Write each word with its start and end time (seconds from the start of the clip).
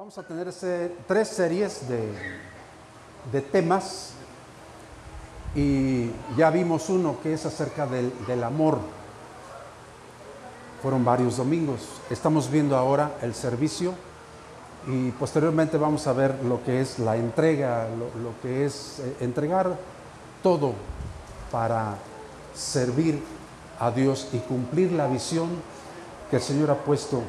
Vamos 0.00 0.16
a 0.16 0.22
tener 0.22 0.50
tres 1.06 1.28
series 1.28 1.82
de, 1.86 3.40
temas 3.52 4.12
y 5.54 6.10
ya 6.38 6.48
vimos 6.48 6.88
uno 6.88 7.16
que 7.22 7.34
es 7.34 7.44
acerca 7.44 7.86
del, 7.86 8.42
amor. 8.42 8.78
Fueron 10.80 11.04
varios 11.04 11.36
domingos. 11.36 11.82
Estamos 12.08 12.50
viendo 12.50 12.78
ahora 12.78 13.18
el 13.20 13.34
servicio 13.34 13.92
y 14.86 15.10
posteriormente 15.10 15.76
vamos 15.76 16.06
a 16.06 16.14
ver 16.14 16.42
lo 16.44 16.64
que 16.64 16.80
es 16.80 16.98
la 16.98 17.18
entrega, 17.18 17.86
lo, 17.90 18.06
lo 18.22 18.40
que 18.40 18.64
es 18.64 19.00
eh, 19.00 19.16
entregar 19.20 19.76
todo 20.42 20.72
para 21.52 21.96
servir 22.54 23.22
a 23.78 23.90
Dios 23.90 24.28
y 24.32 24.38
cumplir 24.38 24.92
la 24.92 25.08
visión 25.08 25.50
que 26.30 26.36
el 26.36 26.42
Señor 26.42 26.70
ha 26.70 26.76
puesto 26.76 27.20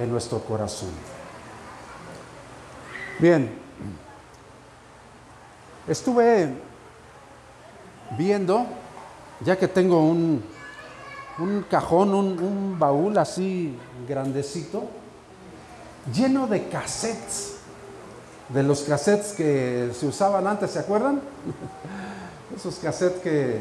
en 0.00 0.10
nuestro 0.10 0.40
corazón. 0.40 1.17
Bien, 3.18 3.50
estuve 5.88 6.50
viendo, 8.16 8.64
ya 9.40 9.58
que 9.58 9.66
tengo 9.66 10.00
un, 10.04 10.40
un 11.40 11.64
cajón, 11.68 12.14
un, 12.14 12.38
un 12.38 12.78
baúl 12.78 13.18
así 13.18 13.76
grandecito, 14.08 14.84
lleno 16.14 16.46
de 16.46 16.68
cassettes, 16.68 17.56
de 18.50 18.62
los 18.62 18.82
cassettes 18.82 19.32
que 19.32 19.90
se 19.98 20.06
usaban 20.06 20.46
antes, 20.46 20.70
¿se 20.70 20.78
acuerdan? 20.78 21.20
Esos 22.56 22.76
cassettes 22.76 23.20
que 23.20 23.58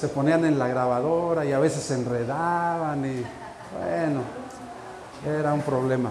se 0.00 0.08
ponían 0.08 0.46
en 0.46 0.58
la 0.58 0.66
grabadora 0.66 1.44
y 1.44 1.52
a 1.52 1.58
veces 1.58 1.82
se 1.82 1.92
enredaban 1.92 3.04
y 3.04 3.22
bueno, 3.78 4.22
era 5.26 5.52
un 5.52 5.60
problema. 5.60 6.10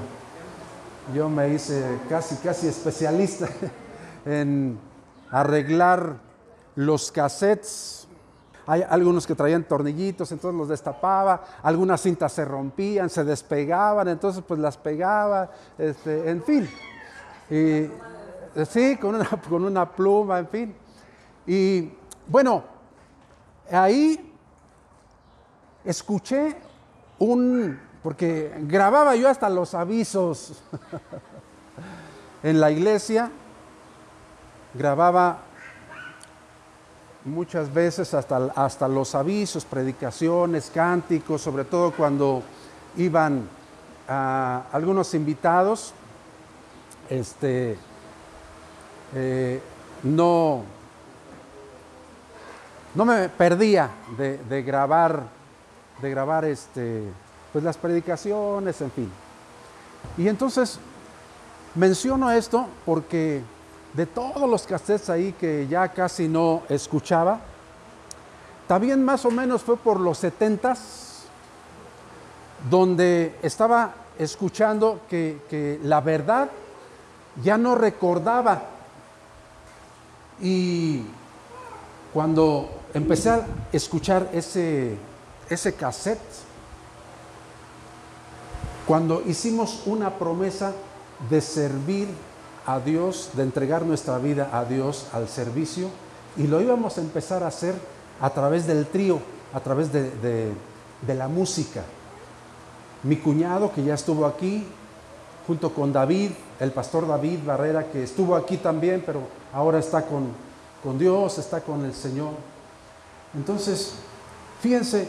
Yo 1.13 1.27
me 1.29 1.49
hice 1.49 1.99
casi, 2.07 2.35
casi 2.37 2.67
especialista 2.67 3.47
en 4.25 4.79
arreglar 5.29 6.17
los 6.75 7.11
cassettes. 7.11 8.07
Hay 8.67 8.83
algunos 8.87 9.25
que 9.25 9.35
traían 9.35 9.63
tornillitos, 9.63 10.31
entonces 10.31 10.57
los 10.57 10.69
destapaba, 10.69 11.43
algunas 11.63 12.01
cintas 12.01 12.31
se 12.31 12.45
rompían, 12.45 13.09
se 13.09 13.23
despegaban, 13.23 14.07
entonces 14.07 14.43
pues 14.47 14.59
las 14.59 14.77
pegaba, 14.77 15.49
este, 15.77 16.29
en 16.29 16.43
fin. 16.43 16.69
Eh, 17.49 17.91
sí, 18.69 18.97
con 18.97 19.15
una, 19.15 19.25
con 19.49 19.65
una 19.65 19.91
pluma, 19.91 20.39
en 20.39 20.47
fin. 20.47 20.75
Y 21.47 21.91
bueno, 22.27 22.63
ahí 23.71 24.31
escuché 25.83 26.55
un, 27.19 27.79
porque 28.03 28.53
grababa 28.61 29.15
yo 29.15 29.29
hasta 29.29 29.49
los 29.49 29.73
avisos. 29.73 30.63
En 32.43 32.59
la 32.59 32.71
iglesia, 32.71 33.29
grababa 34.73 35.41
muchas 37.25 37.71
veces 37.71 38.15
hasta, 38.15 38.51
hasta 38.55 38.87
los 38.87 39.13
avisos, 39.13 39.63
predicaciones, 39.63 40.71
cánticos, 40.73 41.41
sobre 41.41 41.65
todo 41.65 41.91
cuando 41.91 42.41
iban 42.97 43.47
a 44.07 44.63
algunos 44.71 45.13
invitados, 45.13 45.93
este, 47.09 47.77
eh, 49.13 49.61
no, 50.03 50.63
no 52.95 53.05
me 53.05 53.29
perdía 53.29 53.89
de, 54.17 54.37
de 54.37 54.63
grabar, 54.63 55.25
de 56.01 56.09
grabar 56.09 56.45
este, 56.45 57.03
pues 57.51 57.63
las 57.63 57.77
predicaciones, 57.77 58.79
en 58.81 58.91
fin. 58.91 59.11
Y 60.17 60.27
entonces 60.27 60.79
menciono 61.75 62.31
esto 62.31 62.67
porque 62.85 63.41
de 63.93 64.05
todos 64.05 64.49
los 64.49 64.63
cassettes 64.63 65.09
ahí 65.09 65.33
que 65.33 65.67
ya 65.67 65.89
casi 65.89 66.27
no 66.27 66.63
escuchaba, 66.69 67.39
también 68.67 69.03
más 69.03 69.25
o 69.25 69.31
menos 69.31 69.63
fue 69.63 69.77
por 69.77 69.99
los 69.99 70.17
setentas, 70.17 71.23
donde 72.69 73.35
estaba 73.41 73.93
escuchando 74.17 75.01
que, 75.09 75.41
que 75.49 75.79
la 75.83 75.99
verdad 75.99 76.49
ya 77.43 77.57
no 77.57 77.75
recordaba. 77.75 78.61
Y 80.39 81.03
cuando 82.13 82.69
empecé 82.93 83.29
a 83.29 83.45
escuchar 83.71 84.29
ese, 84.33 84.97
ese 85.49 85.73
cassette, 85.73 86.19
cuando 88.87 89.21
hicimos 89.27 89.83
una 89.85 90.17
promesa 90.17 90.73
de 91.29 91.41
servir 91.41 92.07
a 92.65 92.79
Dios, 92.79 93.31
de 93.33 93.43
entregar 93.43 93.85
nuestra 93.85 94.17
vida 94.17 94.49
a 94.53 94.65
Dios 94.65 95.07
al 95.13 95.27
servicio, 95.27 95.89
y 96.37 96.47
lo 96.47 96.61
íbamos 96.61 96.97
a 96.97 97.01
empezar 97.01 97.43
a 97.43 97.47
hacer 97.47 97.75
a 98.19 98.29
través 98.29 98.67
del 98.67 98.85
trío, 98.87 99.19
a 99.53 99.59
través 99.59 99.91
de, 99.91 100.53
la 101.07 101.27
música. 101.27 101.83
Mi 103.03 103.17
cuñado, 103.17 103.71
que 103.73 103.83
ya 103.83 103.95
estuvo 103.95 104.25
aquí, 104.25 104.65
junto 105.47 105.73
con 105.73 105.91
David, 105.91 106.31
el 106.59 106.71
pastor 106.71 107.07
David 107.07 107.39
Barrera, 107.45 107.89
que 107.91 108.03
estuvo 108.03 108.35
aquí 108.35 108.57
también, 108.57 109.03
pero 109.05 109.21
ahora 109.51 109.79
está 109.79 110.05
con, 110.05 110.27
con 110.83 110.99
Dios, 110.99 111.37
está 111.39 111.61
con 111.61 111.83
el 111.83 111.93
Señor. 111.93 112.33
Entonces, 113.33 113.93
fíjense, 114.61 115.07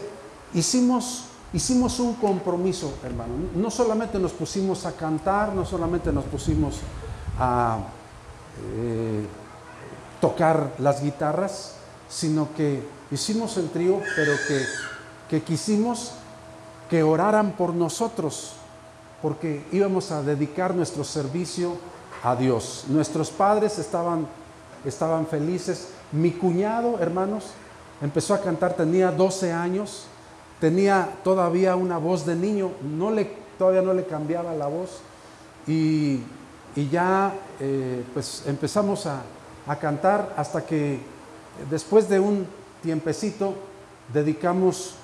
hicimos, 0.53 1.25
hicimos 1.53 1.99
un 1.99 2.15
compromiso, 2.15 2.95
hermano. 3.03 3.33
No 3.55 3.69
solamente 3.69 4.19
nos 4.19 4.33
pusimos 4.33 4.85
a 4.85 4.93
cantar, 4.93 5.53
no 5.53 5.65
solamente 5.65 6.11
nos 6.11 6.25
pusimos 6.25 6.79
a 7.39 7.79
eh, 8.75 9.25
tocar 10.19 10.73
las 10.79 11.01
guitarras, 11.01 11.75
sino 12.09 12.53
que 12.55 12.83
hicimos 13.11 13.57
el 13.57 13.69
trío, 13.69 14.01
pero 14.15 14.33
que, 14.47 14.65
que 15.29 15.43
quisimos 15.43 16.13
que 16.89 17.03
oraran 17.03 17.53
por 17.53 17.73
nosotros, 17.73 18.53
porque 19.21 19.65
íbamos 19.71 20.11
a 20.11 20.21
dedicar 20.21 20.75
nuestro 20.75 21.03
servicio 21.03 21.77
a 22.23 22.35
Dios. 22.35 22.85
Nuestros 22.87 23.29
padres 23.29 23.79
estaban, 23.79 24.27
estaban 24.85 25.27
felices. 25.27 25.89
Mi 26.11 26.31
cuñado, 26.31 26.99
hermanos, 26.99 27.45
empezó 28.01 28.33
a 28.33 28.41
cantar, 28.41 28.75
tenía 28.75 29.11
12 29.11 29.51
años, 29.51 30.05
tenía 30.63 31.09
todavía 31.25 31.75
una 31.75 31.97
voz 31.97 32.25
de 32.25 32.37
niño, 32.37 32.71
todavía 33.59 33.81
no 33.81 33.93
le 33.93 34.05
cambiaba 34.05 34.53
la 34.53 34.67
voz. 34.67 35.01
Y, 35.67 36.21
ya 36.89 37.33
eh, 37.59 38.01
pues 38.13 38.43
empezamos 38.47 39.05
a, 39.05 39.23
a 39.67 39.75
cantar 39.75 40.33
hasta 40.37 40.65
que 40.65 41.01
después 41.69 42.07
de 42.07 42.21
un 42.21 42.47
tiempecito 42.81 43.55
dedicamos 44.13 44.95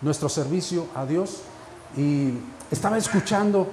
nuestro 0.00 0.30
servicio 0.30 0.86
a 0.94 1.04
Dios 1.04 1.42
y 1.94 2.30
estaba 2.70 2.96
escuchando, 2.96 3.66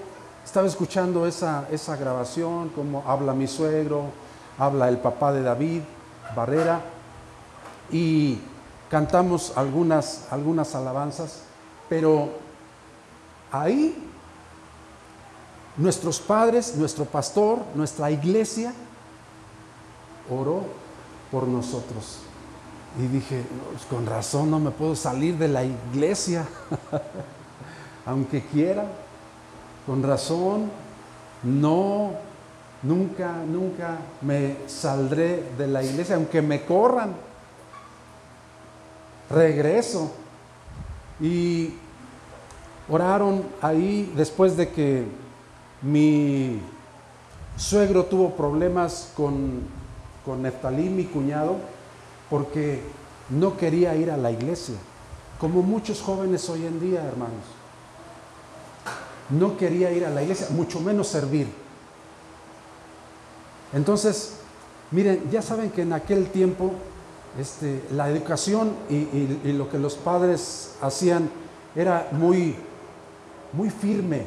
estaba 0.44 0.68
escuchando 0.68 1.26
esa, 1.26 1.70
esa 1.72 1.96
grabación, 1.96 2.68
como 2.76 3.02
habla 3.08 3.34
mi 3.34 3.48
suegro, 3.48 4.08
habla 4.58 4.90
el 4.90 4.98
papá 4.98 5.32
de 5.32 5.42
David, 5.42 5.84
Barrera, 6.36 6.82
y 7.94 8.40
cantamos 8.90 9.54
algunas, 9.56 10.28
algunas 10.32 10.76
alabanzas, 10.76 11.42
pero 11.88 12.30
ahí 13.52 13.96
nuestros 15.78 16.20
padres, 16.20 16.76
nuestro 16.76 17.06
pastor, 17.06 17.60
nuestra 17.76 18.12
iglesia 18.12 18.74
oró 20.30 20.64
por 21.32 21.48
nosotros. 21.48 22.20
Y 22.98 23.08
dije, 23.08 23.44
"Pues 23.72 23.86
con 23.86 24.06
razón 24.06 24.52
no 24.52 24.60
me 24.60 24.72
puedo 24.72 24.96
salir 24.96 25.38
de 25.38 25.48
la 25.48 25.64
iglesia, 25.64 26.48
aunque 28.06 28.44
quiera. 28.44 28.86
Con 29.86 30.04
razón, 30.04 30.70
no, 31.44 32.12
nunca, 32.84 33.34
nunca 33.48 33.98
me 34.22 34.58
saldré 34.68 35.52
de 35.58 35.68
la 35.68 35.84
iglesia, 35.84 36.16
aunque 36.16 36.42
me 36.42 36.66
corran. 36.66 37.29
Regreso. 39.30 40.12
Y 41.20 41.74
oraron 42.90 43.44
ahí 43.62 44.12
después 44.16 44.58
de 44.58 44.70
que 44.70 45.06
mi 45.82 46.60
suegro 47.58 48.06
tuvo 48.06 48.36
problemas 48.36 49.12
con, 49.16 49.62
con 50.26 50.42
Neftalí, 50.42 50.90
mi 50.90 51.06
cuñado, 51.06 51.58
porque 52.30 52.82
no 53.30 53.58
quería 53.58 53.96
ir 53.96 54.12
a 54.12 54.18
la 54.18 54.32
iglesia, 54.32 54.76
como 55.40 55.62
muchos 55.62 56.02
jóvenes 56.02 56.50
hoy 56.50 56.66
en 56.66 56.80
día, 56.80 57.04
hermanos. 57.06 57.46
No 59.30 59.58
quería 59.58 59.92
ir 59.92 60.06
a 60.06 60.10
la 60.10 60.24
iglesia, 60.24 60.48
mucho 60.52 60.80
menos 60.80 61.08
servir. 61.08 61.48
Entonces, 63.74 64.38
miren, 64.90 65.30
ya 65.30 65.42
saben 65.42 65.70
que 65.70 65.84
en 65.84 65.94
aquel 65.94 66.28
tiempo 66.32 66.74
este, 67.38 67.84
la 67.92 68.10
educación 68.10 68.72
y, 68.90 68.96
y- 68.96 69.54
lo 69.54 69.70
que 69.70 69.78
los 69.78 69.96
padres 69.96 70.76
hacían 70.82 71.30
era 71.76 72.08
muy, 72.12 72.56
muy 73.54 73.70
firme. 73.70 74.24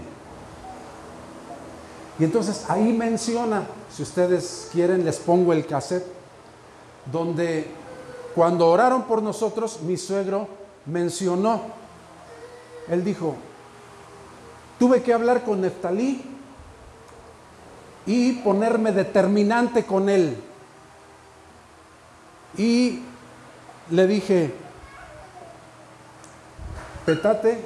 Y 2.19 2.25
entonces 2.25 2.64
ahí 2.69 2.93
menciona, 2.93 3.64
si 3.90 4.02
ustedes 4.02 4.69
quieren, 4.72 5.04
les 5.04 5.16
pongo 5.19 5.52
el 5.52 5.66
cassette, 5.66 6.06
donde 7.10 7.66
cuando 8.34 8.69
oraron 8.69 9.02
por 9.05 9.22
nosotros, 9.22 9.81
mi 9.82 9.96
suegro 9.96 10.46
mencionó, 10.87 11.60
él 12.88 13.02
dijo, 13.05 13.34
tuve 14.78 15.02
que 15.02 15.12
hablar 15.12 15.43
con 15.44 15.60
Neftalí 15.60 16.22
y 18.06 18.32
ponerme 18.34 18.93
determinante 18.93 19.84
con 19.84 20.08
él. 20.08 20.37
Y 22.56 23.02
le 23.90 24.06
dije, 24.06 24.54
petate, 27.06 27.58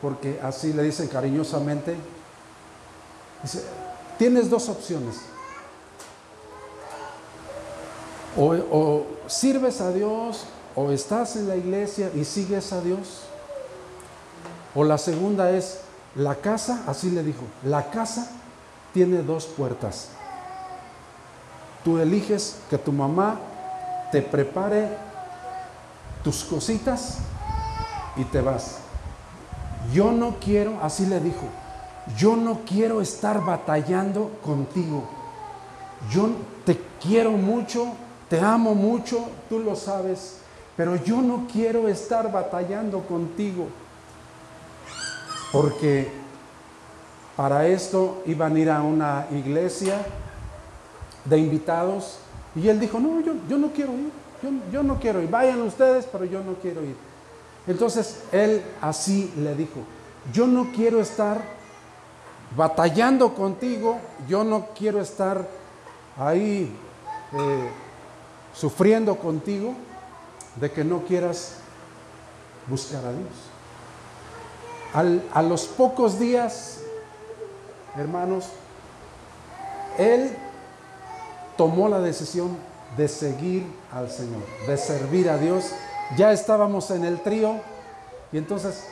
porque 0.00 0.38
así 0.42 0.72
le 0.72 0.82
dicen 0.82 1.08
cariñosamente, 1.08 1.96
dice, 3.42 3.64
tienes 4.18 4.50
dos 4.50 4.68
opciones. 4.68 5.16
O, 8.36 8.54
o, 8.70 9.06
sirves 9.26 9.80
a 9.80 9.92
Dios, 9.92 10.44
o 10.74 10.90
estás 10.90 11.36
en 11.36 11.48
la 11.48 11.56
iglesia 11.56 12.10
y 12.14 12.24
sigues 12.24 12.72
a 12.72 12.80
Dios. 12.80 13.22
O 14.74 14.84
la 14.84 14.98
segunda 14.98 15.50
es, 15.50 15.80
la 16.14 16.36
casa, 16.36 16.82
así 16.86 17.10
le 17.10 17.22
dijo, 17.22 17.42
la 17.64 17.90
casa 17.90 18.30
tiene 18.92 19.22
dos 19.22 19.46
puertas. 19.46 20.08
Tú 21.84 21.98
eliges 21.98 22.56
que 22.70 22.78
tu 22.78 22.92
mamá 22.92 23.38
te 24.10 24.22
prepare 24.22 24.88
tus 26.22 26.44
cositas 26.44 27.18
y 28.16 28.24
te 28.24 28.40
vas. 28.40 28.78
Yo 29.92 30.12
no 30.12 30.36
quiero, 30.40 30.78
así 30.82 31.06
le 31.06 31.20
dijo, 31.20 31.46
yo 32.16 32.36
no 32.36 32.60
quiero 32.66 33.00
estar 33.00 33.44
batallando 33.44 34.32
contigo. 34.44 35.08
Yo 36.10 36.30
te 36.64 36.80
quiero 37.00 37.32
mucho, 37.32 37.92
te 38.28 38.40
amo 38.40 38.74
mucho, 38.74 39.28
tú 39.48 39.58
lo 39.58 39.76
sabes, 39.76 40.38
pero 40.76 40.96
yo 40.96 41.20
no 41.22 41.46
quiero 41.50 41.88
estar 41.88 42.30
batallando 42.30 43.00
contigo. 43.02 43.68
Porque 45.52 46.10
para 47.36 47.66
esto 47.66 48.22
iban 48.26 48.56
a 48.56 48.58
ir 48.58 48.70
a 48.70 48.82
una 48.82 49.26
iglesia 49.30 50.04
de 51.24 51.38
invitados 51.38 52.18
y 52.58 52.68
él 52.68 52.80
dijo, 52.80 52.98
no, 52.98 53.20
yo, 53.20 53.34
yo 53.48 53.56
no 53.56 53.72
quiero 53.72 53.92
ir, 53.92 54.10
yo, 54.42 54.50
yo 54.72 54.82
no 54.82 54.98
quiero 54.98 55.22
ir, 55.22 55.30
vayan 55.30 55.62
ustedes, 55.62 56.06
pero 56.10 56.24
yo 56.24 56.42
no 56.42 56.54
quiero 56.54 56.82
ir. 56.82 56.96
Entonces 57.66 58.24
él 58.32 58.62
así 58.80 59.32
le 59.36 59.54
dijo, 59.54 59.80
yo 60.32 60.46
no 60.46 60.72
quiero 60.74 61.00
estar 61.00 61.40
batallando 62.56 63.34
contigo, 63.34 63.98
yo 64.26 64.42
no 64.42 64.68
quiero 64.76 65.00
estar 65.00 65.46
ahí 66.16 66.74
eh, 67.32 67.68
sufriendo 68.54 69.16
contigo 69.16 69.74
de 70.56 70.72
que 70.72 70.82
no 70.82 71.02
quieras 71.02 71.58
buscar 72.66 73.04
a 73.04 73.12
Dios. 73.12 73.28
A 75.32 75.42
los 75.42 75.66
pocos 75.66 76.18
días, 76.18 76.80
hermanos, 77.96 78.48
él 79.98 80.34
tomó 81.58 81.90
la 81.90 82.00
decisión 82.00 82.56
de 82.96 83.06
seguir 83.08 83.66
al 83.92 84.10
Señor, 84.10 84.40
de 84.66 84.76
servir 84.78 85.28
a 85.28 85.36
Dios 85.36 85.74
ya 86.16 86.32
estábamos 86.32 86.90
en 86.90 87.04
el 87.04 87.20
trío 87.20 87.56
y 88.32 88.38
entonces 88.38 88.84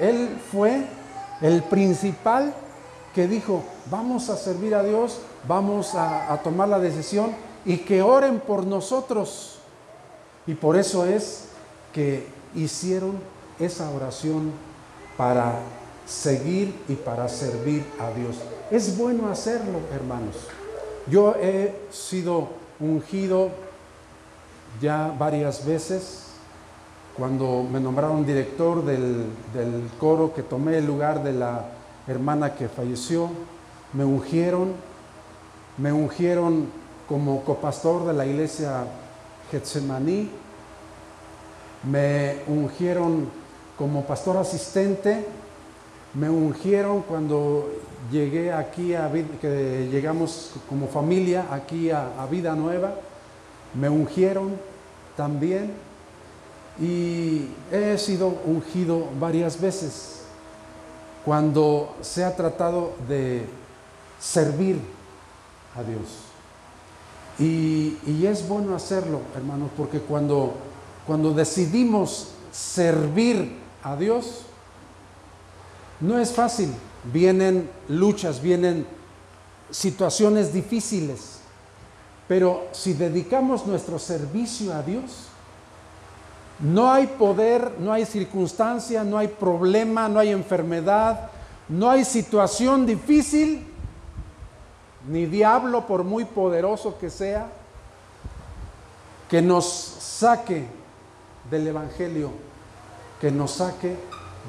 él 0.00 0.40
fue 0.50 0.86
el 1.40 1.62
principal 1.62 2.54
que 3.14 3.28
dijo, 3.28 3.62
vamos 3.90 4.28
a 4.30 4.36
servir 4.36 4.74
a 4.74 4.82
Dios, 4.82 5.20
vamos 5.46 5.94
a, 5.94 6.40
tomar 6.42 6.68
la 6.68 6.78
decisión 6.78 7.32
y 7.64 7.78
que 7.78 8.02
oren 8.02 8.40
por 8.40 8.66
nosotros. 8.66 9.58
Y 10.46 10.54
por 10.54 10.76
eso 10.76 11.06
es 11.06 11.44
que 11.92 12.26
hicieron 12.54 13.18
esa 13.58 13.88
oración 13.90 14.52
para 15.16 15.60
seguir 16.06 16.74
y 16.88 16.94
para 16.94 17.28
servir 17.28 17.84
a 18.00 18.10
Dios. 18.10 18.36
Es 18.70 18.98
bueno 18.98 19.28
hacerlo, 19.28 19.78
hermanos. 19.94 20.34
Yo 21.06 21.34
he 21.36 21.74
sido 21.90 22.48
ungido 22.80 23.50
ya 24.80 25.14
varias 25.18 25.64
veces. 25.64 26.20
Cuando 27.16 27.62
me 27.62 27.78
nombraron 27.78 28.26
director 28.26 28.84
del, 28.84 29.26
coro 30.00 30.34
que 30.34 30.42
tomé 30.42 30.78
el 30.78 30.86
lugar 30.86 31.22
de 31.22 31.32
la 31.32 31.66
hermana 32.08 32.54
que 32.54 32.68
falleció, 32.68 33.30
me 33.92 34.04
ungieron, 34.04 34.72
me 35.76 35.92
ungieron 35.92 36.68
como 37.08 37.44
copastor 37.44 38.06
de 38.06 38.14
la 38.14 38.26
iglesia 38.26 38.84
Getsemaní, 39.50 40.30
me 41.88 42.38
ungieron 42.48 43.28
como 43.78 44.04
pastor 44.04 44.38
asistente, 44.38 45.24
me 46.14 46.30
ungieron 46.30 47.02
cuando 47.02 47.70
llegué 48.10 48.52
aquí 48.52 48.94
a 48.94 49.10
que 49.40 49.88
llegamos 49.90 50.52
como 50.68 50.88
familia 50.88 51.46
aquí 51.50 51.90
a 51.90 52.26
Vida 52.30 52.54
Nueva, 52.54 52.94
me 53.74 53.88
ungieron 53.88 54.56
también 55.16 55.72
y 56.80 57.48
he 57.70 57.96
sido 57.98 58.28
ungido 58.44 59.08
varias 59.18 59.60
veces 59.60 60.22
cuando 61.24 61.94
se 62.00 62.24
ha 62.24 62.36
tratado 62.36 62.92
de 63.08 63.46
servir 64.20 64.78
a 65.74 65.82
Dios. 65.82 66.02
Y, 67.38 68.26
es 68.26 68.46
bueno 68.46 68.76
hacerlo, 68.76 69.20
hermanos, 69.34 69.70
porque 69.76 69.98
cuando, 70.00 70.54
cuando 71.06 71.32
decidimos 71.32 72.28
servir 72.52 73.58
a 73.82 73.96
Dios, 73.96 74.42
no 76.04 76.18
es 76.18 76.32
fácil. 76.32 76.72
Vienen 77.12 77.68
luchas, 77.88 78.40
vienen 78.42 78.86
situaciones 79.70 80.52
difíciles. 80.52 81.40
Pero 82.28 82.68
si 82.72 82.92
dedicamos 82.92 83.66
nuestro 83.66 83.98
servicio 83.98 84.74
a 84.74 84.82
Dios, 84.82 85.28
no 86.60 86.92
hay 86.92 87.06
poder, 87.06 87.72
no 87.78 87.92
hay 87.92 88.04
circunstancia, 88.04 89.02
no 89.02 89.18
hay 89.18 89.28
problema, 89.28 90.08
no 90.08 90.20
hay 90.20 90.30
enfermedad, 90.30 91.30
no 91.68 91.90
hay 91.90 92.04
situación 92.04 92.86
difícil, 92.86 93.66
ni 95.08 95.26
diablo, 95.26 95.86
por 95.86 96.04
muy 96.04 96.24
poderoso 96.24 96.98
que 96.98 97.10
sea, 97.10 97.48
que 99.28 99.42
nos 99.42 99.66
saque 99.66 100.66
del 101.50 101.66
Evangelio, 101.66 102.30
que 103.20 103.30
nos 103.30 103.52
saque 103.52 103.96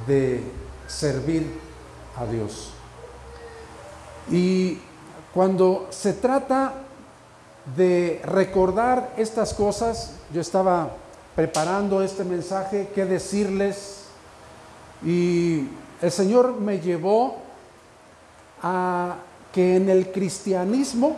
de 0.05 0.64
servir 0.87 1.59
a 2.17 2.25
Dios. 2.25 2.71
Y 4.31 4.79
cuando 5.33 5.87
se 5.89 6.13
trata 6.13 6.73
de 7.75 8.21
recordar 8.25 9.13
estas 9.17 9.53
cosas, 9.53 10.13
yo 10.33 10.41
estaba 10.41 10.89
preparando 11.35 12.01
este 12.01 12.23
mensaje, 12.23 12.89
qué 12.93 13.05
decirles. 13.05 14.05
Y 15.03 15.67
el 16.01 16.11
Señor 16.11 16.59
me 16.59 16.79
llevó 16.79 17.37
a 18.61 19.17
que 19.51 19.75
en 19.75 19.89
el 19.89 20.11
cristianismo, 20.11 21.17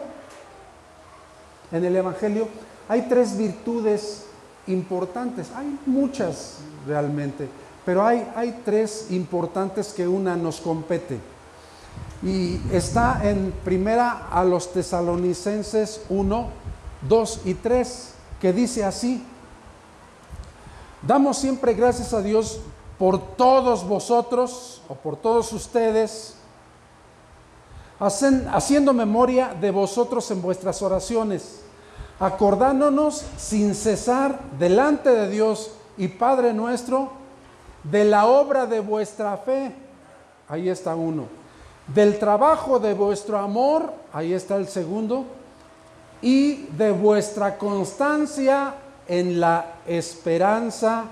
en 1.72 1.86
el 1.86 1.96
Evangelio, 1.96 2.48
hay 2.90 3.08
tres 3.10 3.38
virtudes 3.38 4.26
importantes. 4.68 5.48
Hay 5.56 5.80
muchas 5.86 6.58
realmente, 6.86 7.48
pero 7.88 8.06
hay, 8.06 8.62
tres 8.66 9.08
importantes 9.12 9.94
que 9.94 10.06
una 10.06 10.36
nos 10.36 10.60
compete. 10.60 11.18
Y 12.22 12.60
está 12.70 13.22
en 13.24 13.54
primera 13.64 14.28
a 14.30 14.44
los 14.44 14.74
tesalonicenses 14.74 16.02
1, 16.10 16.50
2 17.08 17.42
y 17.46 17.54
3, 17.54 18.14
que 18.42 18.52
dice 18.52 18.84
así, 18.84 19.24
Damos 21.02 21.38
siempre 21.38 21.76
gracias 21.76 22.14
a 22.14 22.22
Dios 22.22 22.60
por 23.00 23.36
todos 23.38 23.88
vosotros 23.88 24.82
o 24.90 24.96
por 24.96 25.16
todos 25.16 25.54
ustedes, 25.54 26.36
haciendo 28.02 28.92
memoria 28.92 29.54
de 29.54 29.72
vosotros 29.72 30.30
en 30.32 30.42
vuestras 30.42 30.82
oraciones, 30.82 31.62
acordándonos 32.20 33.24
sin 33.38 33.74
cesar 33.74 34.42
delante 34.60 35.10
de 35.10 35.30
Dios 35.30 35.72
y 35.98 36.10
Padre 36.10 36.54
nuestro 36.54 37.27
de 37.92 38.04
la 38.06 38.26
obra 38.26 38.66
de 38.66 38.80
vuestra 38.80 39.38
fe, 39.38 39.72
ahí 40.50 40.70
está 40.70 40.96
uno, 40.96 41.26
del 41.94 42.20
trabajo 42.20 42.80
de 42.80 42.94
vuestro 42.94 43.38
amor, 43.38 43.94
ahí 44.12 44.34
está 44.34 44.58
el 44.58 44.68
segundo, 44.68 45.26
y 46.22 46.68
de 46.78 46.92
vuestra 46.92 47.58
constancia 47.58 48.74
en 49.08 49.40
la 49.40 49.76
esperanza 49.86 51.06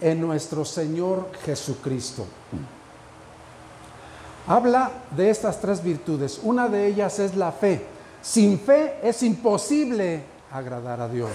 en 0.00 0.20
nuestro 0.20 0.64
Señor 0.64 1.30
Jesucristo. 1.44 2.26
habla 4.48 4.90
de 5.10 5.30
estas 5.30 5.60
tres 5.60 5.82
virtudes. 5.82 6.38
Una 6.42 6.68
de 6.68 6.86
ellas 6.86 7.18
es 7.18 7.34
la 7.34 7.50
fe. 7.50 7.84
Sin 8.22 8.60
fe 8.60 8.98
es 9.02 9.22
imposible 9.22 10.22
agradar 10.52 11.00
a 11.00 11.08
Dios. 11.08 11.30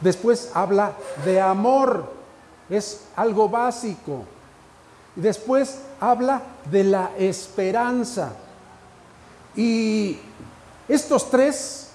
Después 0.00 0.50
habla 0.54 0.92
de 1.24 1.40
amor, 1.40 2.12
es 2.68 3.02
algo 3.14 3.48
básico. 3.48 4.24
Después 5.14 5.78
habla 6.00 6.42
de 6.70 6.84
la 6.84 7.10
esperanza. 7.18 8.32
Y 9.54 10.18
estos 10.88 11.30
tres 11.30 11.88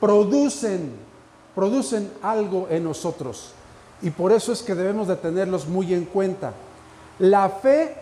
producen, 0.00 0.92
producen 1.54 2.10
algo 2.22 2.66
en 2.70 2.84
nosotros. 2.84 3.52
Y 4.02 4.10
por 4.10 4.32
eso 4.32 4.52
es 4.52 4.62
que 4.62 4.74
debemos 4.74 5.06
de 5.08 5.16
tenerlos 5.16 5.66
muy 5.68 5.94
en 5.94 6.06
cuenta. 6.06 6.52
La 7.18 7.48
fe 7.48 7.96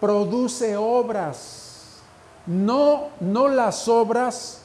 produce 0.00 0.76
obras. 0.76 1.98
No, 2.46 3.08
no 3.20 3.48
las 3.48 3.86
obras 3.88 4.62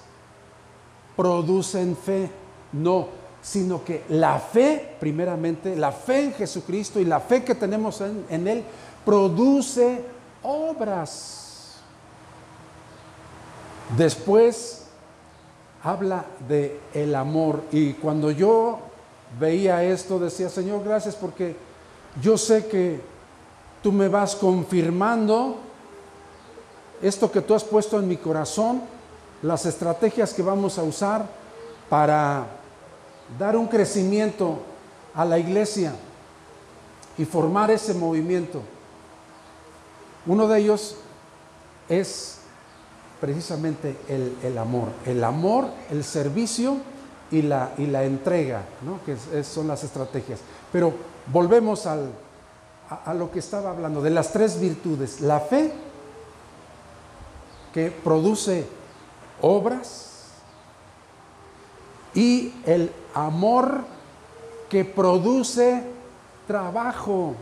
producen 1.16 1.98
fe. 1.98 2.32
No, 2.72 3.08
sino 3.44 3.84
que 3.84 4.04
la 4.10 4.40
fe, 4.40 4.96
primeramente, 5.00 5.76
la 5.76 5.92
fe 5.92 6.24
en 6.24 6.34
Jesucristo 6.34 7.00
y 7.00 7.06
la 7.06 7.20
fe 7.20 7.44
que 7.44 7.54
tenemos 7.54 8.00
en, 8.02 8.26
en 8.30 8.48
Él, 8.48 8.64
produce 9.06 10.02
obras. 10.42 11.82
Después 13.98 14.86
habla 15.84 16.26
de 16.48 16.80
el 16.94 17.14
amor 17.14 17.64
y 17.72 17.94
cuando 17.94 18.32
yo 18.32 18.80
veía 19.38 19.84
esto 19.84 20.18
decía, 20.18 20.48
Señor, 20.50 20.84
gracias 20.84 21.16
porque 21.16 21.56
yo 22.22 22.38
sé 22.38 22.68
que 22.68 23.02
tú 23.82 23.92
me 23.92 24.08
vas 24.08 24.36
confirmando 24.36 25.58
esto 27.02 27.30
que 27.30 27.42
tú 27.42 27.54
has 27.54 27.66
puesto 27.66 28.00
en 28.00 28.08
mi 28.08 28.16
corazón, 28.16 28.82
las 29.42 29.66
estrategias 29.66 30.34
que 30.34 30.42
vamos 30.42 30.78
a 30.80 30.84
usar 30.84 31.26
para 31.90 32.63
dar 33.38 33.56
un 33.56 33.68
crecimiento 33.68 34.60
a 35.14 35.26
la 35.26 35.38
iglesia 35.38 35.94
y 37.18 37.26
formar 37.26 37.72
ese 37.72 37.94
movimiento. 37.94 38.62
Uno 40.26 40.48
de 40.48 40.60
ellos 40.60 40.96
es 41.90 42.40
precisamente 43.20 43.98
el, 44.08 44.58
amor. 44.58 44.90
El 45.06 45.24
amor, 45.24 45.68
el 45.90 46.04
servicio 46.04 46.78
y 47.32 47.42
la, 47.42 47.72
y 47.78 47.86
la 47.88 48.04
entrega, 48.04 48.64
que 49.06 49.44
son 49.44 49.68
las 49.68 49.84
estrategias. 49.84 50.40
Pero 50.72 50.94
volvemos 51.32 51.86
al, 51.86 52.12
a 53.06 53.14
lo 53.14 53.32
que 53.32 53.40
estaba 53.40 53.72
hablando, 53.72 54.02
de 54.02 54.10
las 54.10 54.32
tres 54.32 54.60
virtudes. 54.60 55.22
La 55.22 55.40
fe, 55.40 55.74
que 57.74 57.92
produce 57.92 58.66
obras, 59.42 60.13
y 62.14 62.54
el 62.66 62.92
amor 63.14 63.82
que 64.70 64.86
produce 64.86 65.84
trabajo. 66.48 67.36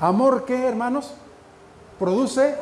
¿Amor 0.00 0.44
qué, 0.44 0.66
hermanos? 0.66 1.12
Produce 1.98 2.56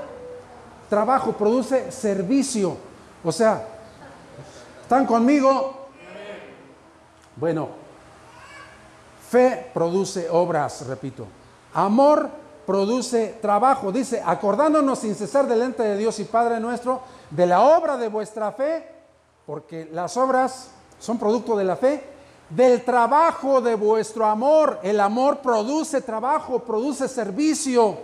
trabajo, 0.89 1.33
produce 1.33 1.91
servicio. 1.91 2.77
O 3.25 3.33
sea, 3.33 3.67
¿están 4.83 5.07
conmigo? 5.07 5.89
Bueno, 7.37 7.69
fe 9.31 9.71
produce 9.75 10.29
obras, 10.31 10.87
repito. 10.87 11.27
Amor 11.73 12.31
produce 12.65 13.39
trabajo. 13.43 13.91
Dice, 13.91 14.23
acordándonos 14.25 15.01
sin 15.01 15.15
cesar 15.15 15.49
delante 15.49 15.83
de 15.83 15.97
Dios 15.97 16.19
y 16.21 16.25
Padre 16.25 16.61
nuestro, 16.61 17.01
de 17.31 17.47
la 17.47 17.61
obra 17.61 17.97
de 17.97 18.09
vuestra 18.09 18.53
fe, 18.53 18.89
porque 19.47 19.89
las 19.93 20.17
obras 20.17 20.71
son 21.05 21.19
producto 21.19 21.55
de 21.55 21.65
la 21.65 21.77
fe, 21.77 22.03
del 22.49 22.83
trabajo 22.83 23.61
de 23.61 23.75
vuestro 23.75 24.25
amor. 24.25 24.81
El 24.83 25.01
amor 25.01 25.41
produce 25.41 26.01
trabajo, 26.01 26.61
produce 26.61 27.09
servicio 27.09 27.99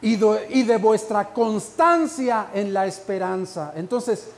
y 0.00 0.16
de, 0.16 0.76
vuestra 0.78 1.32
constancia 1.32 2.48
en 2.52 2.74
la 2.74 2.86
esperanza. 2.86 3.72
Entonces, 3.76 4.30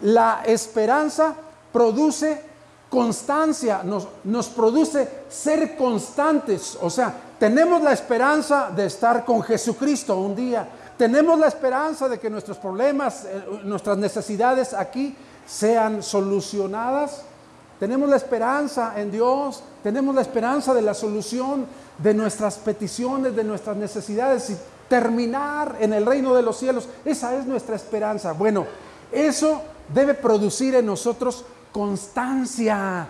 la 0.00 0.42
esperanza 0.44 1.36
produce 1.72 2.42
constancia, 2.88 3.82
nos, 3.84 4.48
produce 4.48 5.08
ser 5.28 5.76
constantes. 5.76 6.76
O 6.82 6.90
sea, 6.90 7.14
tenemos 7.38 7.82
la 7.82 7.92
esperanza 7.92 8.72
de 8.74 8.86
estar 8.86 9.24
con 9.24 9.42
Jesucristo 9.42 10.16
un 10.16 10.34
día. 10.34 10.68
Tenemos 10.98 11.38
la 11.38 11.46
esperanza 11.46 12.08
de 12.08 12.18
que 12.18 12.28
nuestros 12.28 12.58
problemas, 12.58 13.26
eh, 13.26 13.60
nuestras 13.62 13.96
necesidades 13.96 14.74
aquí 14.74 15.14
sean 15.46 16.02
solucionadas. 16.02 17.22
Tenemos 17.78 18.08
la 18.08 18.16
esperanza 18.16 18.94
en 19.00 19.10
Dios, 19.10 19.62
tenemos 19.82 20.14
la 20.14 20.20
esperanza 20.20 20.74
de 20.74 20.82
la 20.82 20.94
solución 20.94 21.66
de 21.98 22.14
nuestras 22.14 22.58
peticiones, 22.58 23.34
de 23.34 23.44
nuestras 23.44 23.76
necesidades 23.76 24.50
y 24.50 24.56
terminar 24.88 25.76
en 25.80 25.92
el 25.92 26.04
reino 26.04 26.34
de 26.34 26.42
los 26.42 26.58
cielos. 26.58 26.88
Esa 27.04 27.36
es 27.36 27.46
nuestra 27.46 27.76
esperanza. 27.76 28.32
Bueno, 28.32 28.66
eso 29.10 29.62
debe 29.92 30.14
producir 30.14 30.74
en 30.74 30.86
nosotros 30.86 31.44
constancia, 31.72 33.06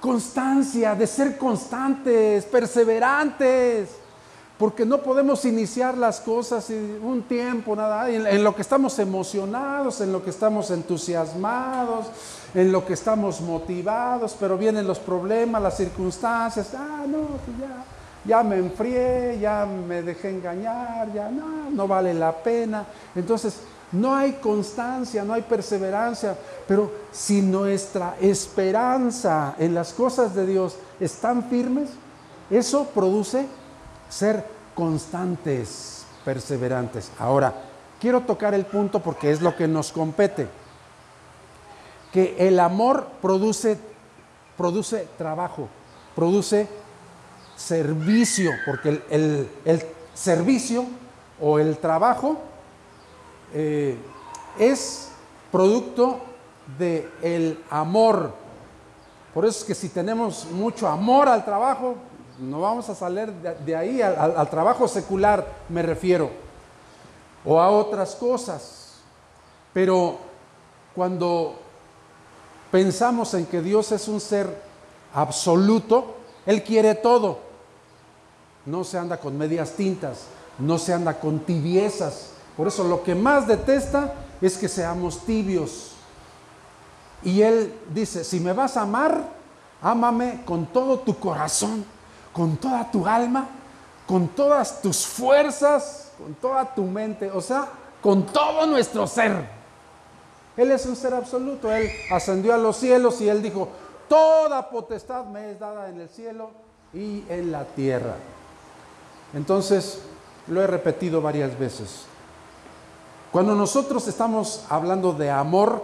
constancia 0.00 0.94
de 0.94 1.06
ser 1.06 1.38
constantes, 1.38 2.44
perseverantes 2.44 4.05
porque 4.58 4.86
no 4.86 4.98
podemos 4.98 5.44
iniciar 5.44 5.98
las 5.98 6.20
cosas 6.20 6.70
un 6.70 7.22
tiempo, 7.28 7.76
nada, 7.76 8.08
en, 8.08 8.42
lo 8.42 8.54
que 8.54 8.62
estamos 8.62 8.98
emocionados, 8.98 10.00
en 10.00 10.12
lo 10.12 10.24
que 10.24 10.30
estamos 10.30 10.70
entusiasmados, 10.70 12.06
en 12.54 12.72
lo 12.72 12.86
que 12.86 12.94
estamos 12.94 13.42
motivados, 13.42 14.34
pero 14.40 14.56
vienen 14.56 14.86
los 14.86 14.98
problemas, 14.98 15.60
las 15.60 15.76
circunstancias, 15.76 16.70
ah, 16.74 17.04
no, 17.06 17.18
pues 17.44 17.58
ya, 17.60 17.84
ya 18.24 18.42
me 18.42 18.56
enfrié, 18.56 19.38
ya 19.38 19.66
me 19.66 20.00
dejé 20.00 20.30
engañar, 20.30 21.12
ya 21.12 21.30
no, 21.30 21.70
no 21.70 21.86
vale 21.86 22.14
la 22.14 22.32
pena. 22.32 22.86
Entonces, 23.14 23.58
no 23.92 24.16
hay 24.16 24.32
constancia, 24.34 25.22
no 25.22 25.34
hay 25.34 25.42
perseverancia, 25.42 26.34
pero 26.66 26.90
si 27.12 27.42
nuestra 27.42 28.16
esperanza 28.22 29.54
en 29.58 29.74
las 29.74 29.92
cosas 29.92 30.34
de 30.34 30.46
Dios 30.46 30.76
están 30.98 31.44
firmes, 31.50 31.90
eso 32.50 32.86
produce 32.94 33.46
ser 34.08 34.44
constantes, 34.74 36.04
perseverantes. 36.24 37.10
Ahora, 37.18 37.54
quiero 38.00 38.20
tocar 38.20 38.54
el 38.54 38.66
punto 38.66 39.00
porque 39.00 39.30
es 39.30 39.40
lo 39.40 39.56
que 39.56 39.66
nos 39.66 39.92
compete. 39.92 40.48
Que 42.12 42.36
el 42.38 42.60
amor 42.60 43.08
produce, 43.20 43.78
produce 44.56 45.08
trabajo, 45.18 45.68
produce 46.14 46.68
servicio, 47.56 48.52
porque 48.64 49.02
el, 49.10 49.48
servicio 50.14 50.86
o 51.40 51.58
el 51.58 51.76
trabajo 51.76 52.38
eh, 53.52 53.98
es 54.58 55.10
producto 55.52 56.20
del 56.78 57.10
el 57.22 57.64
amor. 57.70 58.32
Por 59.34 59.44
eso 59.44 59.60
es 59.60 59.64
que 59.64 59.74
si 59.74 59.90
tenemos 59.90 60.46
mucho 60.50 60.88
amor 60.88 61.28
al 61.28 61.44
trabajo, 61.44 61.96
no 62.38 62.60
vamos 62.60 62.88
a 62.88 62.94
salir 62.94 63.32
de, 63.32 63.76
ahí 63.76 64.02
al, 64.02 64.48
trabajo 64.50 64.86
secular, 64.88 65.46
me 65.68 65.82
refiero, 65.82 66.30
o 67.44 67.60
a 67.60 67.70
otras 67.70 68.14
cosas. 68.14 68.94
Pero 69.72 70.18
cuando 70.94 71.56
pensamos 72.70 73.32
en 73.34 73.46
que 73.46 73.62
Dios 73.62 73.92
es 73.92 74.08
un 74.08 74.20
ser 74.20 74.62
absoluto, 75.14 76.16
Él 76.44 76.62
quiere 76.62 76.94
todo. 76.94 77.38
No 78.66 78.84
se 78.84 78.98
anda 78.98 79.18
con 79.18 79.38
medias 79.38 79.72
tintas, 79.72 80.26
no 80.58 80.78
se 80.78 80.92
anda 80.92 81.18
con 81.18 81.40
tibiezas. 81.40 82.30
Por 82.56 82.68
eso 82.68 82.84
lo 82.84 83.02
que 83.02 83.14
más 83.14 83.46
detesta 83.46 84.14
es 84.40 84.58
que 84.58 84.68
seamos 84.68 85.24
tibios. 85.24 85.92
Y 87.22 87.42
Él 87.42 87.74
dice, 87.94 88.24
si 88.24 88.40
me 88.40 88.52
vas 88.52 88.76
a 88.76 88.82
amar, 88.82 89.30
ámame 89.80 90.42
con 90.44 90.66
todo 90.66 90.98
tu 90.98 91.18
corazón 91.18 91.95
con 92.36 92.58
toda 92.58 92.90
tu 92.90 93.06
alma, 93.06 93.46
con 94.06 94.28
todas 94.28 94.82
tus 94.82 95.06
fuerzas, 95.06 96.12
con 96.18 96.34
toda 96.34 96.74
tu 96.74 96.84
mente, 96.84 97.30
o 97.30 97.40
sea, 97.40 97.66
con 98.02 98.26
todo 98.26 98.66
nuestro 98.66 99.06
ser. 99.06 99.48
Él 100.54 100.70
es 100.70 100.84
un 100.84 100.96
ser 100.96 101.14
absoluto, 101.14 101.72
Él 101.72 101.90
ascendió 102.10 102.52
a 102.52 102.58
los 102.58 102.76
cielos 102.76 103.22
y 103.22 103.28
Él 103.30 103.42
dijo, 103.42 103.70
toda 104.06 104.68
potestad 104.68 105.24
me 105.24 105.52
es 105.52 105.58
dada 105.58 105.88
en 105.88 105.98
el 105.98 106.10
cielo 106.10 106.50
y 106.92 107.24
en 107.30 107.50
la 107.50 107.64
tierra. 107.64 108.16
Entonces, 109.32 110.02
lo 110.46 110.60
he 110.60 110.66
repetido 110.66 111.22
varias 111.22 111.58
veces. 111.58 112.04
Cuando 113.32 113.54
nosotros 113.54 114.06
estamos 114.08 114.66
hablando 114.68 115.14
de 115.14 115.30
amor, 115.30 115.82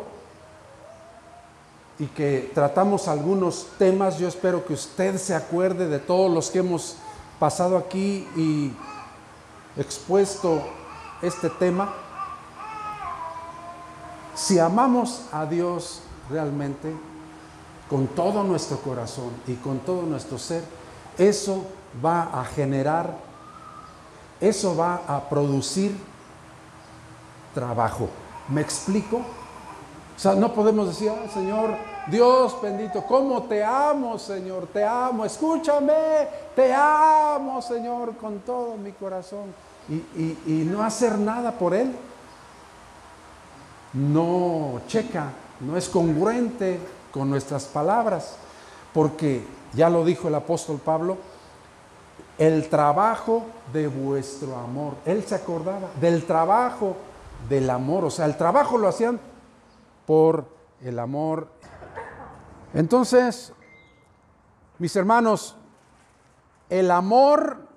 y 2.02 2.06
que 2.08 2.50
tratamos 2.52 3.06
algunos 3.06 3.68
temas. 3.78 4.18
Yo 4.18 4.26
espero 4.26 4.66
que 4.66 4.72
usted 4.72 5.16
se 5.18 5.36
acuerde 5.36 5.86
de 5.86 6.00
todos 6.00 6.28
los 6.28 6.50
que 6.50 6.58
hemos 6.58 6.96
pasado 7.38 7.76
aquí 7.76 8.26
y 8.34 8.72
expuesto 9.76 10.64
este 11.22 11.48
tema, 11.48 11.94
si 14.34 14.58
amamos 14.58 15.26
a 15.30 15.46
Dios 15.46 16.00
realmente, 16.28 16.92
con 17.88 18.08
todo 18.08 18.42
nuestro 18.42 18.78
corazón 18.78 19.30
y 19.46 19.54
con 19.54 19.78
todo 19.78 20.02
nuestro 20.02 20.40
ser, 20.40 20.64
eso 21.16 21.64
va 22.04 22.40
a 22.40 22.44
generar, 22.44 23.16
eso 24.40 24.74
va 24.76 25.02
a 25.06 25.28
producir 25.28 25.96
trabajo. 27.54 28.08
¿Me 28.48 28.60
explico? 28.60 29.22
Sea, 30.22 30.36
no 30.36 30.52
podemos 30.52 30.86
decir, 30.86 31.10
Señor, 31.34 31.70
Dios 32.06 32.56
bendito, 32.62 33.02
¿cómo 33.02 33.42
te 33.42 33.64
amo, 33.64 34.20
Señor? 34.20 34.68
Te 34.68 34.84
amo, 34.84 35.24
escúchame, 35.24 36.28
te 36.54 36.72
amo, 36.72 37.60
Señor, 37.60 38.16
con 38.18 38.38
todo 38.38 38.76
mi 38.76 38.92
corazón. 38.92 39.52
Y, 39.88 40.38
y 40.46 40.64
no 40.64 40.84
hacer 40.84 41.18
nada 41.18 41.50
por 41.50 41.74
Él. 41.74 41.92
No 43.94 44.82
checa, 44.86 45.32
no 45.58 45.76
es 45.76 45.88
congruente 45.88 46.78
con 47.10 47.28
nuestras 47.28 47.64
palabras, 47.64 48.36
porque 48.94 49.44
ya 49.72 49.90
lo 49.90 50.04
dijo 50.04 50.28
el 50.28 50.36
apóstol 50.36 50.78
Pablo, 50.78 51.16
el 52.38 52.68
trabajo 52.68 53.42
de 53.72 53.88
vuestro 53.88 54.56
amor. 54.56 54.94
Él 55.04 55.24
se 55.24 55.34
acordaba 55.34 55.88
del 56.00 56.24
trabajo 56.26 56.94
del 57.48 57.68
amor, 57.68 58.04
o 58.04 58.10
sea, 58.10 58.26
el 58.26 58.36
trabajo 58.36 58.78
lo 58.78 58.86
hacían 58.86 59.18
por 60.06 60.46
el 60.80 60.98
amor. 60.98 61.48
Entonces, 62.74 63.52
mis 64.78 64.94
hermanos, 64.96 65.56
el 66.68 66.90
amor 66.90 67.68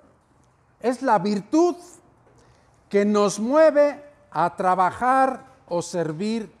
es 0.80 1.02
la 1.02 1.18
virtud 1.18 1.76
que 2.88 3.04
nos 3.04 3.38
mueve 3.38 4.02
a 4.30 4.56
trabajar 4.56 5.44
o 5.68 5.82
servir 5.82 6.52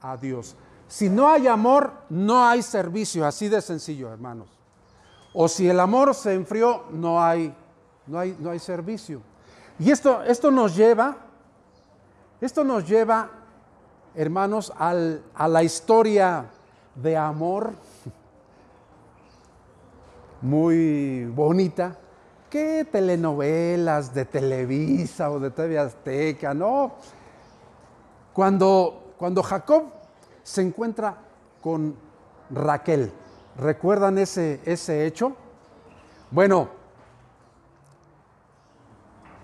a 0.00 0.16
Dios. 0.16 0.56
Si 0.88 1.08
no 1.08 1.28
hay 1.28 1.48
amor, 1.48 1.92
no 2.08 2.46
hay 2.46 2.62
servicio, 2.62 3.26
así 3.26 3.48
de 3.48 3.60
sencillo, 3.60 4.12
hermanos. 4.12 4.48
O 5.34 5.48
si 5.48 5.68
el 5.68 5.80
amor 5.80 6.14
se 6.14 6.34
enfrió, 6.34 6.84
no 6.90 7.22
hay, 7.22 7.54
no 8.06 8.18
hay, 8.18 8.36
no 8.38 8.50
hay 8.50 8.58
servicio. 8.58 9.20
Y 9.78 9.90
esto, 9.90 10.22
esto 10.22 10.50
nos 10.50 10.74
lleva, 10.74 11.16
esto 12.40 12.64
nos 12.64 12.88
lleva, 12.88 13.30
hermanos, 14.16 14.72
a 14.78 15.48
la 15.48 15.62
historia 15.62 16.46
de 16.94 17.16
amor 17.16 17.74
muy 20.40 21.26
bonita. 21.26 21.98
¿Qué 22.48 22.86
telenovelas 22.90 24.14
de 24.14 24.24
Televisa 24.24 25.30
o 25.30 25.38
de 25.38 25.50
TV 25.50 25.78
Azteca? 25.78 26.54
No. 26.54 26.94
Cuando, 28.32 29.14
cuando 29.18 29.42
Jacob 29.42 29.84
se 30.42 30.62
encuentra 30.62 31.18
con 31.60 31.96
Raquel. 32.50 33.12
¿Recuerdan 33.58 34.18
ese, 34.18 34.60
ese 34.64 35.06
hecho? 35.06 35.34
Bueno, 36.30 36.68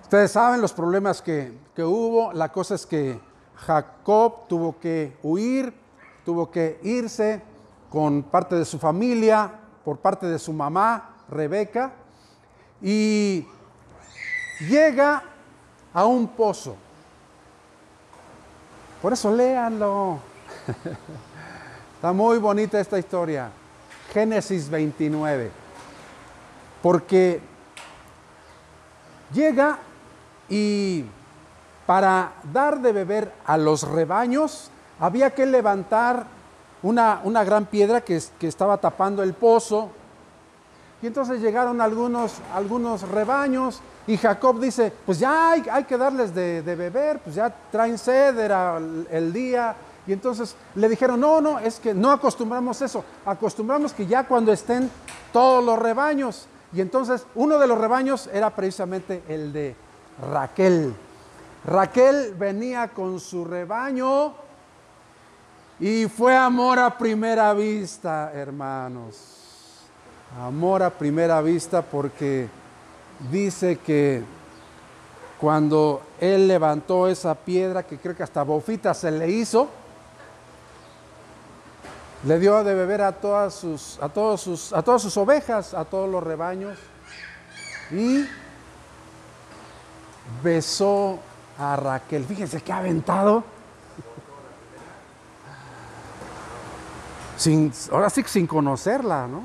ustedes 0.02 0.30
saben 0.30 0.60
los 0.60 0.72
problemas 0.72 1.20
que, 1.20 1.58
que 1.74 1.82
hubo. 1.84 2.32
La 2.32 2.52
cosa 2.52 2.74
es 2.74 2.86
que 2.86 3.31
Jacob 3.56 4.48
tuvo 4.48 4.78
que 4.78 5.16
huir, 5.22 5.72
tuvo 6.24 6.50
que 6.50 6.80
irse 6.82 7.42
con 7.90 8.22
parte 8.22 8.56
de 8.56 8.64
su 8.64 8.78
familia, 8.78 9.50
por 9.84 9.98
parte 9.98 10.26
de 10.26 10.38
su 10.38 10.52
mamá, 10.52 11.16
Rebeca, 11.28 11.92
y 12.80 13.46
llega 14.60 15.22
a 15.92 16.04
un 16.04 16.28
pozo. 16.28 16.76
Por 19.00 19.12
eso 19.12 19.34
léanlo. 19.34 20.18
Está 21.96 22.12
muy 22.12 22.38
bonita 22.38 22.80
esta 22.80 22.98
historia. 22.98 23.50
Génesis 24.12 24.68
29. 24.68 25.50
Porque 26.82 27.40
llega 29.32 29.78
y 30.48 31.04
para 31.92 32.32
dar 32.50 32.80
de 32.80 32.90
beber 32.90 33.30
a 33.44 33.58
los 33.58 33.82
rebaños 33.82 34.70
había 34.98 35.34
que 35.34 35.44
levantar 35.44 36.24
una, 36.82 37.20
una 37.22 37.44
gran 37.44 37.66
piedra 37.66 38.00
que, 38.00 38.16
estaba 38.40 38.78
tapando 38.78 39.22
el 39.22 39.34
pozo. 39.34 39.90
Y 41.02 41.06
entonces 41.08 41.42
llegaron 41.42 41.82
algunos, 41.82 42.36
algunos 42.54 43.06
rebaños 43.06 43.82
y 44.06 44.16
Jacob 44.16 44.58
dice, 44.58 44.90
pues 45.04 45.18
ya 45.18 45.50
hay, 45.50 45.64
hay 45.70 45.84
que 45.84 45.98
darles 45.98 46.34
de, 46.34 46.62
de, 46.62 46.76
beber, 46.76 47.18
pues 47.18 47.34
ya 47.34 47.54
traen 47.70 47.98
sed, 47.98 48.38
era 48.38 48.78
el 49.10 49.30
día, 49.30 49.76
y 50.06 50.14
entonces 50.14 50.56
le 50.74 50.88
dijeron, 50.88 51.20
no, 51.20 51.42
no, 51.42 51.58
es 51.58 51.78
que 51.78 51.92
no 51.92 52.10
acostumbramos 52.10 52.80
eso, 52.80 53.04
acostumbramos 53.26 53.92
que 53.92 54.06
ya 54.06 54.26
cuando 54.26 54.50
estén 54.50 54.90
todos 55.30 55.62
los 55.62 55.78
rebaños. 55.78 56.46
Y 56.72 56.80
entonces 56.80 57.26
uno 57.34 57.58
de 57.58 57.66
los 57.66 57.76
rebaños 57.76 58.30
era 58.32 58.48
precisamente 58.48 59.22
el 59.28 59.52
de 59.52 59.76
Raquel. 60.32 60.94
Raquel 61.64 62.34
venía 62.34 62.88
con 62.88 63.20
su 63.20 63.44
rebaño 63.44 64.34
y 65.78 66.06
fue 66.08 66.36
amor 66.36 66.78
a 66.78 66.98
primera 66.98 67.52
vista, 67.54 68.32
hermanos. 68.34 69.86
Amor 70.40 70.82
a 70.82 70.90
primera 70.90 71.40
vista 71.40 71.82
porque 71.82 72.48
dice 73.30 73.76
que 73.78 74.22
cuando 75.40 76.02
él 76.20 76.48
levantó 76.48 77.06
esa 77.06 77.34
piedra, 77.34 77.82
que 77.84 77.98
creo 77.98 78.16
que 78.16 78.22
hasta 78.22 78.42
bofita 78.42 78.94
se 78.94 79.10
le 79.10 79.28
hizo, 79.28 79.68
le 82.24 82.38
dio 82.38 82.62
de 82.64 82.74
beber 82.74 83.02
a 83.02 83.12
todas 83.12 83.54
sus, 83.54 83.98
a 84.00 84.08
todos 84.08 84.40
sus, 84.40 84.72
a 84.72 84.82
todas 84.82 85.02
sus 85.02 85.16
ovejas, 85.16 85.74
a 85.74 85.84
todos 85.84 86.08
los 86.08 86.22
rebaños. 86.22 86.78
Y 87.90 88.24
besó 90.42 91.18
a 91.62 91.76
Raquel. 91.76 92.24
Fíjense 92.24 92.60
qué 92.60 92.72
aventado. 92.72 93.44
Sin, 97.36 97.72
ahora 97.90 98.10
sí 98.10 98.22
sin 98.26 98.46
conocerla, 98.46 99.26
¿no? 99.26 99.42